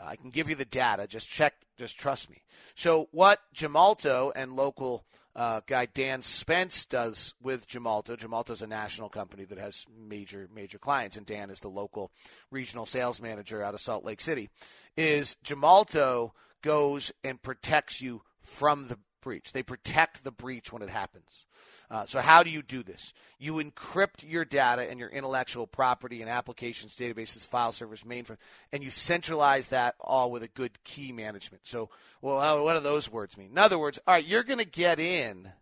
Uh, 0.00 0.04
I 0.06 0.16
can 0.16 0.30
give 0.30 0.48
you 0.48 0.54
the 0.54 0.64
data. 0.64 1.06
Just 1.06 1.28
check. 1.28 1.54
Just 1.76 1.98
trust 1.98 2.30
me. 2.30 2.42
So 2.74 3.08
what 3.12 3.40
Gemalto 3.54 4.32
and 4.34 4.54
local 4.54 5.04
uh, 5.34 5.60
guy 5.66 5.86
Dan 5.86 6.22
Spence 6.22 6.84
does 6.84 7.34
with 7.42 7.66
Gemalto. 7.66 8.16
Gemalto 8.16 8.50
is 8.50 8.62
a 8.62 8.66
national 8.66 9.08
company 9.08 9.44
that 9.44 9.58
has 9.58 9.86
major 9.98 10.48
major 10.54 10.78
clients, 10.78 11.16
and 11.16 11.26
Dan 11.26 11.50
is 11.50 11.60
the 11.60 11.68
local 11.68 12.10
regional 12.50 12.86
sales 12.86 13.20
manager 13.20 13.62
out 13.62 13.74
of 13.74 13.80
Salt 13.80 14.04
Lake 14.04 14.20
City. 14.20 14.50
Is 14.96 15.36
Gemalto 15.44 16.32
goes 16.62 17.12
and 17.24 17.42
protects 17.42 18.00
you 18.00 18.22
from 18.40 18.88
the 18.88 18.98
breach. 19.22 19.52
They 19.52 19.62
protect 19.62 20.24
the 20.24 20.30
breach 20.30 20.72
when 20.72 20.82
it 20.82 20.90
happens. 20.90 21.46
Uh, 21.90 22.06
so, 22.06 22.20
how 22.20 22.42
do 22.42 22.50
you 22.50 22.62
do 22.62 22.82
this? 22.82 23.12
You 23.38 23.54
encrypt 23.54 24.28
your 24.28 24.44
data 24.44 24.90
and 24.90 24.98
your 24.98 25.10
intellectual 25.10 25.66
property 25.66 26.22
and 26.22 26.30
applications, 26.30 26.96
databases, 26.96 27.46
file 27.46 27.72
servers, 27.72 28.02
mainframe, 28.02 28.38
and 28.72 28.82
you 28.82 28.90
centralize 28.90 29.68
that 29.68 29.94
all 30.00 30.30
with 30.30 30.42
a 30.42 30.48
good 30.48 30.82
key 30.84 31.12
management. 31.12 31.66
So, 31.66 31.90
well, 32.22 32.64
what 32.64 32.74
do 32.74 32.80
those 32.80 33.10
words 33.10 33.36
mean? 33.36 33.50
In 33.50 33.58
other 33.58 33.78
words, 33.78 33.98
all 34.06 34.14
right, 34.14 34.26
you're 34.26 34.42
going 34.42 34.58
to 34.58 34.64
get 34.64 34.98
in 34.98 35.52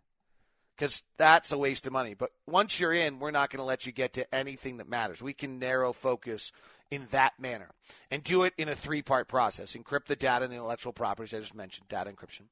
because 0.75 1.03
that's 1.17 1.51
a 1.51 1.57
waste 1.57 1.85
of 1.85 1.93
money. 1.93 2.13
But 2.13 2.31
once 2.47 2.79
you're 2.79 2.93
in, 2.93 3.19
we're 3.19 3.31
not 3.31 3.49
going 3.49 3.59
to 3.59 3.65
let 3.65 3.85
you 3.85 3.91
get 3.91 4.13
to 4.13 4.33
anything 4.33 4.77
that 4.77 4.89
matters. 4.89 5.21
We 5.21 5.33
can 5.33 5.59
narrow 5.59 5.91
focus 5.91 6.53
in 6.89 7.07
that 7.11 7.33
manner 7.39 7.71
and 8.09 8.23
do 8.23 8.43
it 8.43 8.53
in 8.57 8.69
a 8.69 8.75
three 8.75 9.01
part 9.01 9.27
process 9.27 9.75
encrypt 9.75 10.05
the 10.05 10.15
data 10.15 10.45
and 10.45 10.51
the 10.51 10.57
intellectual 10.57 10.93
properties 10.93 11.33
I 11.33 11.39
just 11.39 11.55
mentioned, 11.55 11.87
data 11.89 12.09
encryption 12.09 12.43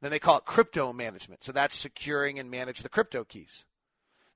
then 0.00 0.10
they 0.10 0.18
call 0.18 0.38
it 0.38 0.44
crypto 0.44 0.92
management. 0.92 1.44
So 1.44 1.52
that's 1.52 1.76
securing 1.76 2.38
and 2.38 2.50
manage 2.50 2.82
the 2.82 2.88
crypto 2.88 3.24
keys. 3.24 3.64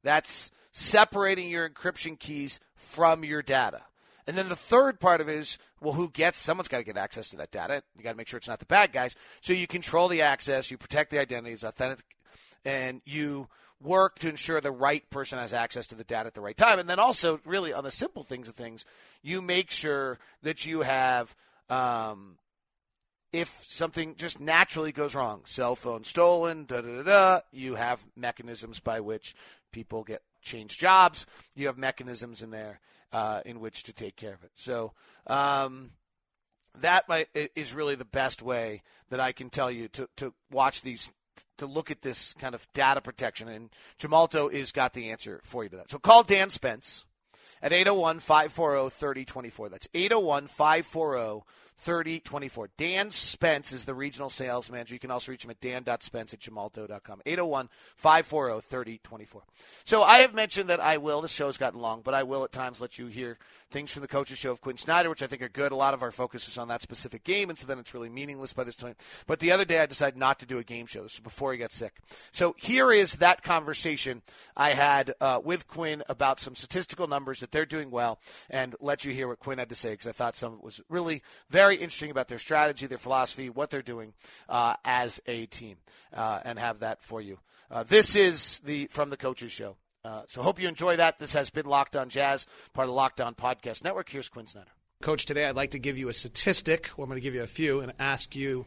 That's 0.03 0.51
separating 0.73 1.49
your 1.49 1.69
encryption 1.69 2.19
keys 2.19 2.61
from 2.75 3.25
your 3.25 3.43
data. 3.43 3.83
And 4.27 4.37
then 4.37 4.49
the 4.49 4.57
third 4.57 5.01
part 5.01 5.21
of 5.21 5.29
it 5.29 5.37
is, 5.37 5.59
well, 5.81 5.95
who 5.95 6.09
gets? 6.09 6.39
Someone's 6.39 6.69
got 6.69 6.79
to 6.79 6.85
get 6.85 6.97
access 6.97 7.29
to 7.31 7.37
that 7.39 7.51
data. 7.51 7.83
You 7.97 8.05
got 8.05 8.13
to 8.13 8.17
make 8.17 8.29
sure 8.29 8.39
it's 8.39 8.49
not 8.49 8.61
the 8.61 8.67
bad 8.67 8.93
guys. 8.93 9.17
So 9.41 9.53
you 9.53 9.67
control 9.67 10.09
the 10.09 10.23
access, 10.23 10.71
you 10.71 10.79
protect 10.79 11.11
the 11.11 11.19
identities, 11.19 11.65
authentic, 11.65 12.05
and 12.65 13.03
you 13.05 13.49
work 13.81 14.19
to 14.21 14.29
ensure 14.29 14.61
the 14.61 14.71
right 14.71 15.09
person 15.11 15.39
has 15.39 15.55
access 15.55 15.87
to 15.89 15.95
the 15.95 16.05
data 16.05 16.27
at 16.29 16.35
the 16.35 16.41
right 16.41 16.57
time. 16.57 16.79
And 16.79 16.89
then 16.89 16.99
also, 16.99 17.41
really, 17.45 17.73
on 17.73 17.83
the 17.83 17.91
simple 17.91 18.23
things 18.23 18.49
of 18.49 18.55
things, 18.55 18.85
you 19.23 19.43
make 19.43 19.71
sure 19.71 20.19
that 20.43 20.67
you 20.67 20.83
have 20.83 21.35
um, 21.71 22.37
if 23.33 23.65
something 23.69 24.17
just 24.17 24.41
naturally 24.41 24.93
goes 24.93 25.15
wrong, 25.15 25.43
cell 25.45 25.77
phone 25.77 26.05
stolen, 26.05 26.65
da 26.65 26.81
da 26.81 26.97
da 26.97 27.03
da, 27.03 27.41
you 27.53 27.77
have 27.77 28.01
mechanisms 28.17 28.81
by 28.81 29.01
which 29.01 29.35
people 29.73 30.03
get 30.03 30.23
change 30.43 30.79
jobs. 30.79 31.27
You 31.55 31.67
have 31.67 31.79
mechanisms 31.79 32.43
in 32.43 32.51
there 32.51 32.81
uh, 33.13 33.41
in 33.45 33.61
which 33.61 33.85
to 33.85 33.93
take 33.93 34.17
care 34.17 34.35
of 34.35 34.43
it. 34.43 34.51
So 34.55 34.93
um, 35.27 35.91
that 36.81 37.09
might, 37.09 37.29
is 37.35 37.75
really 37.75 37.95
the 37.95 38.05
best 38.05 38.43
way 38.43 38.83
that 39.11 39.21
I 39.21 39.33
can 39.33 39.51
tell 39.51 39.71
you 39.71 39.89
to, 39.89 40.09
to 40.17 40.35
watch 40.51 40.83
these. 40.83 41.11
To 41.59 41.67
look 41.67 41.91
at 41.91 42.01
this 42.01 42.35
kind 42.35 42.55
of 42.55 42.67
data 42.73 43.01
protection, 43.01 43.49
and 43.49 43.71
Gemalto 43.99 44.51
is 44.51 44.73
got 44.73 44.95
the 44.95 45.11
answer 45.11 45.41
for 45.45 45.63
you 45.63 45.71
to 45.71 45.77
that. 45.77 45.91
So 45.91 45.99
call 45.99 46.23
Dan 46.23 46.49
Spence 46.51 47.05
at 47.63 47.73
801 47.73 48.21
540 48.21 48.91
3024. 48.91 49.69
That's 49.69 49.89
801 49.95 50.47
540 50.47 51.45
3024. 51.81 52.71
Dan 52.77 53.11
Spence 53.11 53.73
is 53.73 53.87
the 53.87 53.95
regional 53.95 54.29
sales 54.29 54.71
manager. 54.71 54.95
You 54.95 55.01
can 55.01 55.11
also 55.11 55.33
reach 55.33 55.45
him 55.45 55.51
at 55.51 55.61
dan.spence 55.61 56.35
at 56.35 56.41
gemalto.com. 56.41 57.23
801 57.25 57.69
540 57.97 58.61
3024. 58.61 59.43
So 59.85 60.03
I 60.03 60.19
have 60.19 60.35
mentioned 60.35 60.69
that 60.69 60.81
I 60.81 60.99
will, 60.99 61.23
this 61.23 61.33
show's 61.33 61.57
gotten 61.57 61.81
long, 61.81 62.03
but 62.03 62.15
I 62.15 62.23
will 62.23 62.45
at 62.45 62.53
times 62.53 62.81
let 62.81 62.99
you 62.99 63.07
hear 63.07 63.39
things 63.71 63.93
from 63.93 64.03
the 64.03 64.09
coaches 64.09 64.39
show 64.39 64.51
of 64.51 64.61
Quin 64.61 64.77
Snyder, 64.77 65.09
which 65.09 65.23
I 65.23 65.27
think 65.27 65.43
are 65.43 65.49
good. 65.49 65.73
A 65.73 65.77
lot 65.77 65.95
of 65.95 66.03
our 66.03 66.13
focus 66.13 66.49
is 66.49 66.59
on 66.59 66.69
that 66.69 66.83
specific 66.83 67.25
game, 67.25 67.49
and 67.49 67.59
so 67.59 67.67
then 67.67 67.79
it's 67.79 67.95
really 67.95 68.09
meaningless 68.09 68.53
by 68.53 68.65
this 68.65 68.77
time. 68.77 68.95
But 69.27 69.41
the 69.41 69.53
other 69.53 69.65
day 69.65 69.81
I 69.81 69.87
decided 69.87 70.19
not 70.19 70.39
to 70.41 70.47
do 70.47 70.59
a 70.59 70.65
game 70.65 70.87
show. 70.87 71.03
This 71.03 71.15
was 71.15 71.21
before 71.21 71.53
he 71.53 71.59
got 71.59 71.73
sick. 71.73 71.99
So 72.33 72.55
here 72.59 72.93
is 72.93 73.15
that 73.15 73.43
conversation 73.43 74.23
I 74.57 74.71
had 74.71 75.15
uh, 75.21 75.41
with 75.43 75.69
Quin 75.69 76.03
about 76.09 76.41
some 76.41 76.57
statistical 76.57 77.07
numbers 77.07 77.41
that 77.41 77.53
they're 77.53 77.67
doing 77.67 77.91
well, 77.91 78.19
and 78.51 78.75
let 78.81 79.05
you 79.05 79.13
hear 79.13 79.29
what 79.29 79.39
Quin 79.39 79.59
had 79.59 79.69
to 79.69 79.75
say 79.75 79.93
because 79.93 80.09
I 80.09 80.13
thought 80.13 80.37
some 80.37 80.53
of 80.53 80.59
it 80.59 80.65
was 80.65 80.81
really 80.89 81.23
very 81.49 81.70
interesting 81.77 82.11
about 82.11 82.29
their 82.29 82.39
strategy, 82.39 82.87
their 82.87 82.99
philosophy, 82.99 83.51
what 83.51 83.71
they're 83.71 83.83
doing 83.83 84.13
uh, 84.49 84.75
as 84.85 85.21
a 85.27 85.47
team, 85.47 85.77
uh, 86.13 86.41
and 86.45 86.59
have 86.59 86.81
that 86.81 87.03
for 87.03 87.21
you. 87.21 87.39
Uh, 87.71 87.85
this 87.85 88.17
is 88.17 88.61
the 88.65 88.87
from 88.87 89.11
the 89.11 89.17
coaches 89.17 89.53
show. 89.53 89.77
Uh, 90.05 90.23
so 90.29 90.43
hope 90.43 90.61
you 90.61 90.67
enjoy 90.67 90.97
that. 90.97 91.19
This 91.19 91.35
has 91.35 91.51
been 91.51 91.67
Locked 91.67 91.95
On 91.95 92.09
Jazz, 92.09 92.47
part 92.73 92.87
of 92.87 92.89
the 92.89 92.95
Locked 92.95 93.21
On 93.21 93.35
Podcast 93.35 93.85
Network. 93.85 94.09
Here's 94.09 94.29
Quin 94.29 94.47
Snyder. 94.47 94.71
Coach, 95.03 95.27
today 95.27 95.47
I'd 95.47 95.57
like 95.57 95.71
to 95.73 95.79
give 95.79 95.99
you 95.99 96.09
a 96.09 96.13
statistic, 96.13 96.91
or 96.97 97.05
I'm 97.05 97.09
going 97.09 97.17
to 97.17 97.23
give 97.23 97.35
you 97.35 97.43
a 97.43 97.47
few, 97.47 97.81
and 97.81 97.93
ask 97.99 98.35
you 98.35 98.67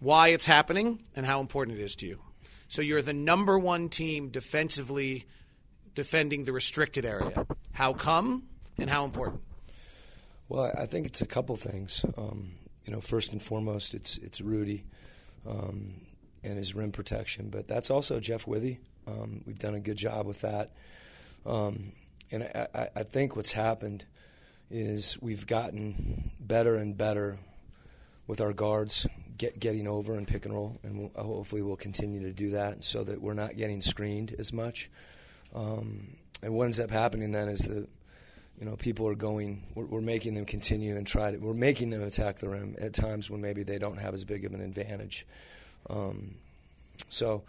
why 0.00 0.28
it's 0.28 0.46
happening 0.46 1.00
and 1.14 1.24
how 1.24 1.40
important 1.40 1.78
it 1.78 1.82
is 1.82 1.94
to 1.96 2.06
you. 2.06 2.18
So 2.68 2.82
you're 2.82 3.02
the 3.02 3.12
number 3.12 3.58
one 3.58 3.88
team 3.88 4.30
defensively 4.30 5.26
defending 5.94 6.44
the 6.44 6.52
restricted 6.52 7.04
area. 7.04 7.46
How 7.72 7.92
come 7.92 8.44
and 8.78 8.88
how 8.88 9.04
important? 9.04 9.42
Well, 10.48 10.72
I 10.76 10.86
think 10.86 11.06
it's 11.06 11.22
a 11.22 11.26
couple 11.26 11.56
things. 11.56 12.04
Um, 12.16 12.52
you 12.84 12.92
know, 12.92 13.00
first 13.00 13.32
and 13.32 13.42
foremost, 13.42 13.94
it's 13.94 14.18
it's 14.18 14.40
Rudy 14.40 14.84
um, 15.46 15.94
and 16.42 16.58
his 16.58 16.74
rim 16.74 16.92
protection, 16.92 17.48
but 17.48 17.68
that's 17.68 17.90
also 17.90 18.20
Jeff 18.20 18.46
Withey. 18.46 18.78
Um, 19.06 19.42
we've 19.46 19.58
done 19.58 19.74
a 19.74 19.80
good 19.80 19.96
job 19.96 20.26
with 20.26 20.40
that. 20.42 20.72
Um, 21.44 21.92
and 22.30 22.44
I, 22.44 22.88
I, 22.94 23.02
think 23.02 23.34
what's 23.34 23.52
happened 23.52 24.04
is 24.70 25.20
we've 25.20 25.44
gotten 25.46 26.30
better 26.38 26.76
and 26.76 26.96
better 26.96 27.38
with 28.28 28.40
our 28.40 28.52
guards 28.52 29.08
get, 29.36 29.58
getting 29.58 29.88
over 29.88 30.14
and 30.14 30.26
pick 30.26 30.44
and 30.44 30.54
roll, 30.54 30.78
and 30.84 30.98
we'll, 30.98 31.10
uh, 31.16 31.22
hopefully 31.22 31.62
we'll 31.62 31.76
continue 31.76 32.22
to 32.22 32.32
do 32.32 32.50
that 32.50 32.84
so 32.84 33.02
that 33.02 33.20
we're 33.20 33.34
not 33.34 33.56
getting 33.56 33.80
screened 33.80 34.34
as 34.38 34.52
much. 34.52 34.88
Um, 35.54 36.16
and 36.42 36.54
what 36.54 36.64
ends 36.64 36.80
up 36.80 36.90
happening 36.90 37.32
then 37.32 37.48
is 37.48 37.60
that 37.62 37.88
you 38.58 38.66
know, 38.66 38.76
people 38.76 39.08
are 39.08 39.14
going. 39.14 39.62
We're, 39.74 39.86
we're 39.86 40.00
making 40.00 40.34
them 40.34 40.44
continue 40.44 40.96
and 40.96 41.06
try 41.06 41.30
to. 41.32 41.38
We're 41.38 41.54
making 41.54 41.90
them 41.90 42.02
attack 42.02 42.38
the 42.38 42.48
rim 42.48 42.76
at 42.80 42.92
times 42.92 43.30
when 43.30 43.40
maybe 43.40 43.62
they 43.62 43.78
don't 43.78 43.98
have 43.98 44.14
as 44.14 44.24
big 44.24 44.44
of 44.44 44.54
an 44.54 44.60
advantage. 44.60 45.26
Um, 45.90 46.36
so, 47.08 47.42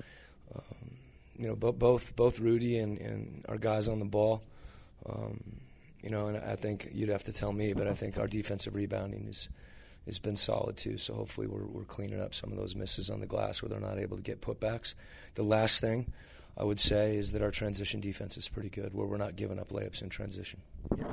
um, 0.55 0.97
you 1.37 1.47
know, 1.47 1.55
bo- 1.55 1.71
both 1.71 2.15
both 2.15 2.39
Rudy 2.39 2.77
and, 2.77 2.97
and 2.97 3.45
our 3.47 3.57
guys 3.57 3.87
on 3.87 3.99
the 3.99 4.05
ball. 4.05 4.41
Um, 5.07 5.39
you 6.01 6.09
know, 6.09 6.27
and 6.27 6.37
I 6.37 6.55
think 6.55 6.89
you'd 6.93 7.09
have 7.09 7.23
to 7.25 7.33
tell 7.33 7.53
me, 7.53 7.73
but 7.73 7.87
I 7.87 7.93
think 7.93 8.17
our 8.17 8.27
defensive 8.27 8.75
rebounding 8.75 9.27
is 9.27 9.49
has 10.05 10.19
been 10.19 10.35
solid 10.35 10.77
too. 10.77 10.97
So 10.97 11.13
hopefully 11.13 11.47
we're 11.47 11.65
we're 11.65 11.85
cleaning 11.85 12.21
up 12.21 12.33
some 12.33 12.51
of 12.51 12.57
those 12.57 12.75
misses 12.75 13.09
on 13.09 13.19
the 13.19 13.25
glass 13.25 13.61
where 13.61 13.69
they're 13.69 13.79
not 13.79 13.99
able 13.99 14.17
to 14.17 14.23
get 14.23 14.41
putbacks. 14.41 14.95
The 15.35 15.43
last 15.43 15.79
thing 15.79 16.11
I 16.57 16.63
would 16.63 16.79
say 16.79 17.17
is 17.17 17.31
that 17.31 17.41
our 17.41 17.49
transition 17.51 17.99
defense 17.99 18.37
is 18.37 18.47
pretty 18.47 18.69
good, 18.69 18.93
where 18.93 19.07
we're 19.07 19.17
not 19.17 19.35
giving 19.35 19.57
up 19.57 19.69
layups 19.69 20.03
in 20.03 20.09
transition. 20.09 20.61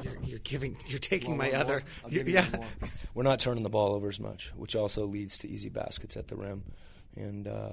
You're, 0.05 0.19
you're 0.23 0.39
giving, 0.41 0.77
you're 0.87 0.99
taking 0.99 1.31
One 1.31 1.39
my 1.39 1.49
more, 1.51 1.57
other. 1.57 1.83
I'll 2.05 2.11
you- 2.13 2.19
give 2.19 2.29
you 2.29 2.35
yeah. 2.35 2.57
one. 2.59 2.69
We're 3.15 3.23
not 3.23 3.41
turning 3.41 3.63
the 3.63 3.71
ball 3.71 3.95
over 3.95 4.09
as 4.11 4.21
much, 4.21 4.53
which 4.55 4.77
also 4.77 5.07
leads 5.07 5.39
to 5.39 5.49
easy 5.49 5.69
baskets 5.71 6.17
at 6.19 6.29
the 6.29 6.37
rim, 6.37 6.63
and 7.17 7.49
uh, 7.49 7.71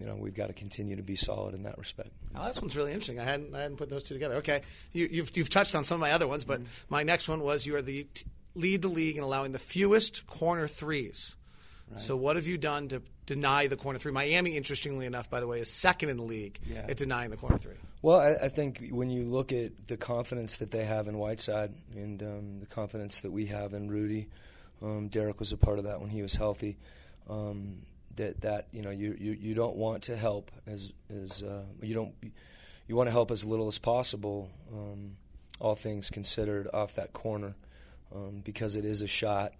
you 0.00 0.06
know 0.06 0.16
we've 0.16 0.34
got 0.34 0.48
to 0.48 0.52
continue 0.52 0.96
to 0.96 1.02
be 1.02 1.14
solid 1.14 1.54
in 1.54 1.62
that 1.64 1.78
respect. 1.78 2.10
Oh, 2.34 2.46
this 2.46 2.60
one's 2.60 2.76
really 2.76 2.90
interesting. 2.92 3.20
I 3.20 3.24
hadn't, 3.24 3.54
I 3.54 3.60
hadn't 3.62 3.76
put 3.76 3.88
those 3.90 4.02
two 4.02 4.14
together. 4.14 4.36
Okay, 4.36 4.62
you, 4.92 5.08
you've, 5.10 5.36
you've 5.36 5.50
touched 5.50 5.76
on 5.76 5.84
some 5.84 5.96
of 5.96 6.00
my 6.00 6.10
other 6.12 6.26
ones, 6.26 6.44
but 6.44 6.60
my 6.88 7.04
next 7.04 7.28
one 7.28 7.40
was 7.40 7.64
you 7.66 7.76
are 7.76 7.82
the 7.82 8.04
t- 8.12 8.24
lead 8.54 8.82
the 8.82 8.88
league 8.88 9.16
in 9.16 9.22
allowing 9.22 9.52
the 9.52 9.58
fewest 9.60 10.26
corner 10.26 10.66
threes. 10.66 11.36
So 11.96 12.16
what 12.16 12.36
have 12.36 12.46
you 12.46 12.58
done 12.58 12.88
to 12.88 13.00
deny 13.28 13.66
the 13.66 13.76
corner 13.76 13.98
three? 13.98 14.10
Miami, 14.10 14.56
interestingly 14.56 15.04
enough, 15.06 15.28
by 15.30 15.38
the 15.40 15.46
way, 15.46 15.60
is 15.60 15.70
second 15.70 16.08
in 16.08 16.16
the 16.16 16.22
league 16.24 16.58
Yeah. 16.66 16.86
at 16.88 16.96
denying 16.96 17.30
the 17.30 17.36
corner 17.36 17.58
three. 17.58 17.74
Well, 18.02 18.18
I, 18.18 18.46
I 18.46 18.48
think 18.48 18.88
when 18.90 19.10
you 19.10 19.24
look 19.24 19.52
at 19.52 19.86
the 19.86 19.96
confidence 19.96 20.56
that 20.58 20.70
they 20.70 20.84
have 20.84 21.06
in 21.08 21.18
Whiteside 21.18 21.72
and 21.94 22.22
um, 22.22 22.60
the 22.60 22.66
confidence 22.66 23.20
that 23.20 23.30
we 23.30 23.46
have 23.46 23.74
in 23.74 23.88
Rudy, 23.88 24.28
um, 24.82 25.08
Derrick 25.08 25.38
was 25.38 25.52
a 25.52 25.56
part 25.56 25.78
of 25.78 25.84
that 25.84 26.00
when 26.00 26.08
he 26.10 26.22
was 26.22 26.34
healthy. 26.34 26.78
Um, 27.28 27.82
that 28.16 28.40
that 28.40 28.66
you 28.72 28.82
know 28.82 28.90
you, 28.90 29.16
you 29.20 29.32
you 29.32 29.54
don't 29.54 29.76
want 29.76 30.04
to 30.04 30.16
help 30.16 30.50
as 30.66 30.92
as 31.22 31.42
uh, 31.42 31.62
you 31.82 31.94
don't 31.94 32.14
you 32.88 32.96
want 32.96 33.06
to 33.06 33.12
help 33.12 33.30
as 33.30 33.44
little 33.44 33.66
as 33.68 33.78
possible. 33.78 34.50
Um, 34.72 35.16
all 35.60 35.74
things 35.74 36.08
considered, 36.10 36.68
off 36.72 36.94
that 36.94 37.12
corner, 37.12 37.54
um, 38.14 38.40
because 38.44 38.76
it 38.76 38.84
is 38.84 39.02
a 39.02 39.06
shot. 39.08 39.52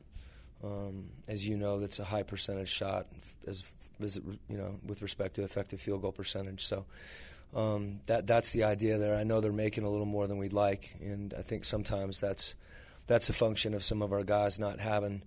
Um, 0.62 1.10
as 1.28 1.46
you 1.46 1.56
know, 1.56 1.78
that's 1.78 1.98
a 2.00 2.04
high 2.04 2.24
percentage 2.24 2.68
shot, 2.68 3.06
as, 3.46 3.64
as 4.02 4.16
you 4.48 4.56
know, 4.56 4.78
with 4.84 5.02
respect 5.02 5.36
to 5.36 5.44
effective 5.44 5.80
field 5.80 6.02
goal 6.02 6.12
percentage. 6.12 6.64
So 6.64 6.84
um, 7.54 8.00
that 8.06 8.26
that's 8.26 8.52
the 8.52 8.64
idea 8.64 8.98
there. 8.98 9.14
I 9.14 9.24
know 9.24 9.40
they're 9.40 9.52
making 9.52 9.84
a 9.84 9.90
little 9.90 10.06
more 10.06 10.26
than 10.26 10.38
we'd 10.38 10.52
like, 10.52 10.96
and 11.00 11.32
I 11.36 11.42
think 11.42 11.64
sometimes 11.64 12.20
that's 12.20 12.54
that's 13.06 13.30
a 13.30 13.32
function 13.32 13.72
of 13.74 13.82
some 13.82 14.02
of 14.02 14.12
our 14.12 14.24
guys 14.24 14.58
not 14.58 14.80
having 14.80 15.22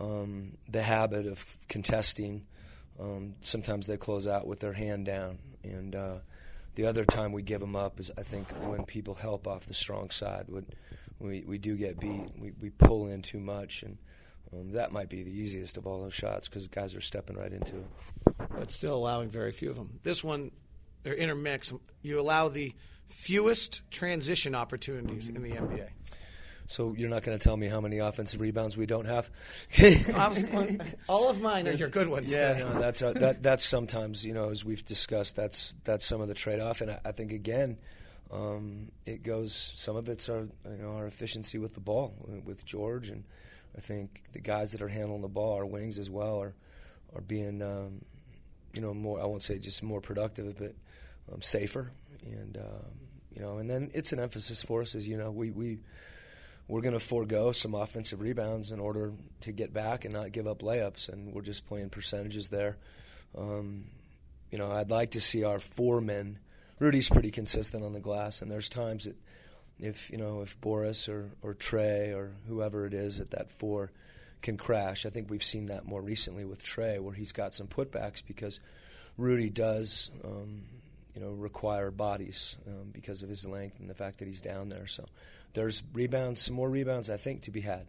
um, 0.00 0.56
the 0.68 0.82
habit 0.82 1.26
of 1.26 1.56
contesting. 1.68 2.46
Um, 2.98 3.34
sometimes 3.42 3.86
they 3.86 3.96
close 3.96 4.26
out 4.26 4.46
with 4.46 4.60
their 4.60 4.72
hand 4.72 5.06
down, 5.06 5.38
and 5.62 5.94
uh, 5.94 6.16
the 6.74 6.86
other 6.86 7.04
time 7.04 7.32
we 7.32 7.42
give 7.42 7.60
them 7.60 7.76
up 7.76 8.00
is 8.00 8.10
I 8.18 8.22
think 8.22 8.48
when 8.66 8.84
people 8.84 9.14
help 9.14 9.46
off 9.46 9.66
the 9.66 9.74
strong 9.74 10.10
side. 10.10 10.46
When 10.48 10.66
we 11.20 11.44
we 11.46 11.58
do 11.58 11.76
get 11.76 12.00
beat, 12.00 12.30
we 12.38 12.52
we 12.60 12.70
pull 12.70 13.06
in 13.06 13.22
too 13.22 13.40
much, 13.40 13.82
and 13.84 13.98
um, 14.52 14.72
that 14.72 14.92
might 14.92 15.08
be 15.08 15.22
the 15.22 15.30
easiest 15.30 15.76
of 15.76 15.86
all 15.86 16.02
those 16.02 16.14
shots 16.14 16.48
because 16.48 16.66
guys 16.68 16.94
are 16.94 17.00
stepping 17.00 17.36
right 17.36 17.52
into 17.52 17.76
it. 17.76 17.86
but 18.50 18.70
still 18.70 18.94
allowing 18.94 19.28
very 19.28 19.52
few 19.52 19.70
of 19.70 19.76
them. 19.76 19.98
This 20.02 20.22
one, 20.22 20.50
they're 21.02 21.14
intermix. 21.14 21.72
You 22.02 22.20
allow 22.20 22.48
the 22.48 22.74
fewest 23.06 23.82
transition 23.90 24.54
opportunities 24.54 25.28
in 25.28 25.42
the 25.42 25.50
NBA. 25.50 25.88
So 26.68 26.94
you're 26.96 27.10
not 27.10 27.22
going 27.22 27.38
to 27.38 27.42
tell 27.42 27.56
me 27.56 27.66
how 27.66 27.80
many 27.80 27.98
offensive 27.98 28.40
rebounds 28.40 28.76
we 28.76 28.86
don't 28.86 29.04
have? 29.04 29.28
All 31.08 31.28
of 31.28 31.40
mine 31.40 31.68
are 31.68 31.72
your 31.72 31.88
good 31.88 32.08
ones. 32.08 32.32
Yeah, 32.32 32.58
no, 32.58 32.80
that's 32.80 33.02
uh, 33.02 33.12
that. 33.14 33.42
That's 33.42 33.64
sometimes 33.64 34.24
you 34.24 34.32
know, 34.32 34.50
as 34.50 34.64
we've 34.64 34.84
discussed, 34.84 35.36
that's 35.36 35.74
that's 35.84 36.04
some 36.06 36.20
of 36.20 36.28
the 36.28 36.34
trade-off, 36.34 36.80
and 36.80 36.92
I, 36.92 37.00
I 37.04 37.12
think 37.12 37.32
again, 37.32 37.76
um, 38.30 38.90
it 39.04 39.22
goes. 39.22 39.54
Some 39.54 39.96
of 39.96 40.08
it's 40.08 40.28
our 40.30 40.42
you 40.64 40.82
know 40.82 40.92
our 40.92 41.06
efficiency 41.06 41.58
with 41.58 41.74
the 41.74 41.80
ball 41.80 42.14
with 42.44 42.64
George, 42.64 43.10
and 43.10 43.24
I 43.76 43.80
think 43.80 44.22
the 44.32 44.40
guys 44.40 44.72
that 44.72 44.82
are 44.82 44.88
handling 44.88 45.22
the 45.22 45.28
ball, 45.28 45.54
our 45.54 45.66
wings 45.66 45.98
as 45.98 46.10
well, 46.10 46.40
are 46.40 46.54
are 47.14 47.20
being 47.20 47.62
um, 47.62 48.04
you 48.74 48.82
know 48.82 48.94
more. 48.94 49.20
I 49.20 49.24
won't 49.24 49.42
say 49.42 49.58
just 49.58 49.82
more 49.82 50.00
productive, 50.00 50.56
but 50.58 50.74
um, 51.32 51.42
safer, 51.42 51.92
and 52.24 52.56
um, 52.58 52.92
you 53.34 53.42
know, 53.42 53.58
and 53.58 53.68
then 53.68 53.90
it's 53.94 54.12
an 54.12 54.20
emphasis 54.20 54.62
for 54.62 54.82
us, 54.82 54.94
as 54.94 55.06
you 55.06 55.16
know, 55.16 55.30
we 55.30 55.50
we 55.50 55.78
we're 56.68 56.80
going 56.80 56.94
to 56.94 57.00
forego 57.00 57.52
some 57.52 57.74
offensive 57.74 58.20
rebounds 58.20 58.72
in 58.72 58.80
order 58.80 59.12
to 59.40 59.52
get 59.52 59.72
back 59.72 60.04
and 60.04 60.14
not 60.14 60.32
give 60.32 60.46
up 60.46 60.62
layups, 60.62 61.08
and 61.08 61.32
we're 61.32 61.42
just 61.42 61.66
playing 61.66 61.90
percentages 61.90 62.48
there. 62.48 62.76
Um, 63.36 63.86
you 64.50 64.58
know, 64.58 64.70
I'd 64.70 64.90
like 64.90 65.10
to 65.10 65.20
see 65.20 65.44
our 65.44 65.58
four 65.58 66.00
men. 66.00 66.38
Rudy's 66.78 67.08
pretty 67.08 67.30
consistent 67.30 67.84
on 67.84 67.92
the 67.92 68.00
glass, 68.00 68.42
and 68.42 68.50
there's 68.50 68.68
times 68.68 69.04
that 69.04 69.16
if 69.82 70.10
you 70.10 70.16
know 70.16 70.40
if 70.40 70.58
Boris 70.60 71.08
or 71.08 71.30
or 71.42 71.54
Trey 71.54 72.12
or 72.12 72.32
whoever 72.48 72.86
it 72.86 72.94
is 72.94 73.20
at 73.20 73.30
that 73.32 73.50
four 73.50 73.90
can 74.40 74.56
crash. 74.56 75.06
I 75.06 75.10
think 75.10 75.30
we've 75.30 75.44
seen 75.44 75.66
that 75.66 75.84
more 75.84 76.00
recently 76.00 76.44
with 76.44 76.62
Trey, 76.62 76.98
where 76.98 77.14
he's 77.14 77.32
got 77.32 77.54
some 77.54 77.66
putbacks 77.66 78.22
because 78.26 78.60
Rudy 79.16 79.50
does. 79.50 80.10
Um, 80.24 80.62
you 81.14 81.20
know, 81.20 81.30
require 81.32 81.90
bodies 81.90 82.56
um, 82.66 82.88
because 82.90 83.22
of 83.22 83.28
his 83.28 83.46
length 83.46 83.80
and 83.80 83.90
the 83.90 83.94
fact 83.94 84.18
that 84.20 84.26
he's 84.26 84.40
down 84.40 84.70
there. 84.70 84.86
So 84.86 85.04
there's 85.52 85.82
rebounds, 85.92 86.40
some 86.40 86.56
more 86.56 86.70
rebounds, 86.70 87.10
I 87.10 87.18
think, 87.18 87.42
to 87.42 87.50
be 87.50 87.60
had. 87.60 87.86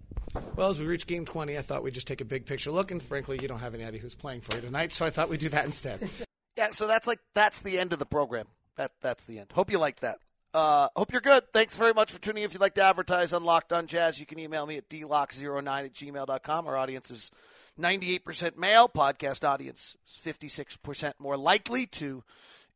Well, 0.55 0.69
as 0.69 0.79
we 0.79 0.85
reach 0.85 1.07
game 1.07 1.25
20, 1.25 1.57
I 1.57 1.61
thought 1.61 1.83
we'd 1.83 1.93
just 1.93 2.07
take 2.07 2.21
a 2.21 2.25
big 2.25 2.45
picture 2.45 2.71
look, 2.71 2.91
and 2.91 3.01
frankly, 3.01 3.39
you 3.41 3.47
don't 3.47 3.59
have 3.59 3.75
any 3.75 3.85
idea 3.85 4.01
who's 4.01 4.15
playing 4.15 4.41
for 4.41 4.55
you 4.55 4.61
tonight, 4.61 4.91
so 4.91 5.05
I 5.05 5.09
thought 5.09 5.29
we'd 5.29 5.39
do 5.39 5.49
that 5.49 5.65
instead. 5.65 6.09
Yeah, 6.55 6.69
so 6.69 6.85
that's 6.85 7.07
like 7.07 7.17
that's 7.33 7.61
the 7.61 7.79
end 7.79 7.93
of 7.93 7.99
the 7.99 8.05
program. 8.05 8.45
That 8.75 8.91
that's 9.01 9.23
the 9.23 9.39
end. 9.39 9.47
Hope 9.53 9.71
you 9.71 9.79
liked 9.79 10.01
that. 10.01 10.19
Uh, 10.53 10.87
hope 10.95 11.11
you're 11.11 11.21
good. 11.21 11.51
Thanks 11.51 11.75
very 11.75 11.93
much 11.93 12.11
for 12.11 12.21
tuning 12.21 12.43
in. 12.43 12.47
If 12.47 12.53
you'd 12.53 12.61
like 12.61 12.75
to 12.75 12.83
advertise 12.83 13.33
on 13.33 13.43
Locked 13.43 13.73
On 13.73 13.87
Jazz, 13.87 14.19
you 14.19 14.25
can 14.25 14.39
email 14.39 14.65
me 14.65 14.77
at 14.77 14.87
dlock09 14.89 15.85
at 15.85 15.93
gmail.com. 15.93 16.67
Our 16.67 16.77
audience 16.77 17.09
is 17.09 17.31
98% 17.79 18.57
male. 18.57 18.87
Podcast 18.87 19.47
audience 19.47 19.97
is 20.07 20.33
56% 20.35 21.13
more 21.17 21.37
likely 21.37 21.87
to 21.87 22.23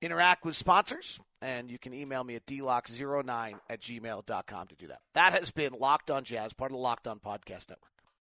interact 0.02 0.44
with 0.44 0.56
sponsors. 0.56 1.20
And 1.40 1.70
you 1.70 1.78
can 1.78 1.94
email 1.94 2.24
me 2.24 2.34
at 2.36 2.48
dlock09 2.48 3.60
at 3.70 3.80
gmail.com 3.82 4.68
to 4.68 4.76
do 4.76 4.88
that. 4.88 5.02
That 5.14 5.34
has 5.34 5.52
been 5.52 5.74
Locked 5.80 6.10
On 6.10 6.24
Jazz, 6.24 6.54
part 6.54 6.72
of 6.72 6.78
the 6.78 6.82
Locked 6.82 7.08
On 7.08 7.20
Podcast 7.20 7.70
Network. 7.70 7.97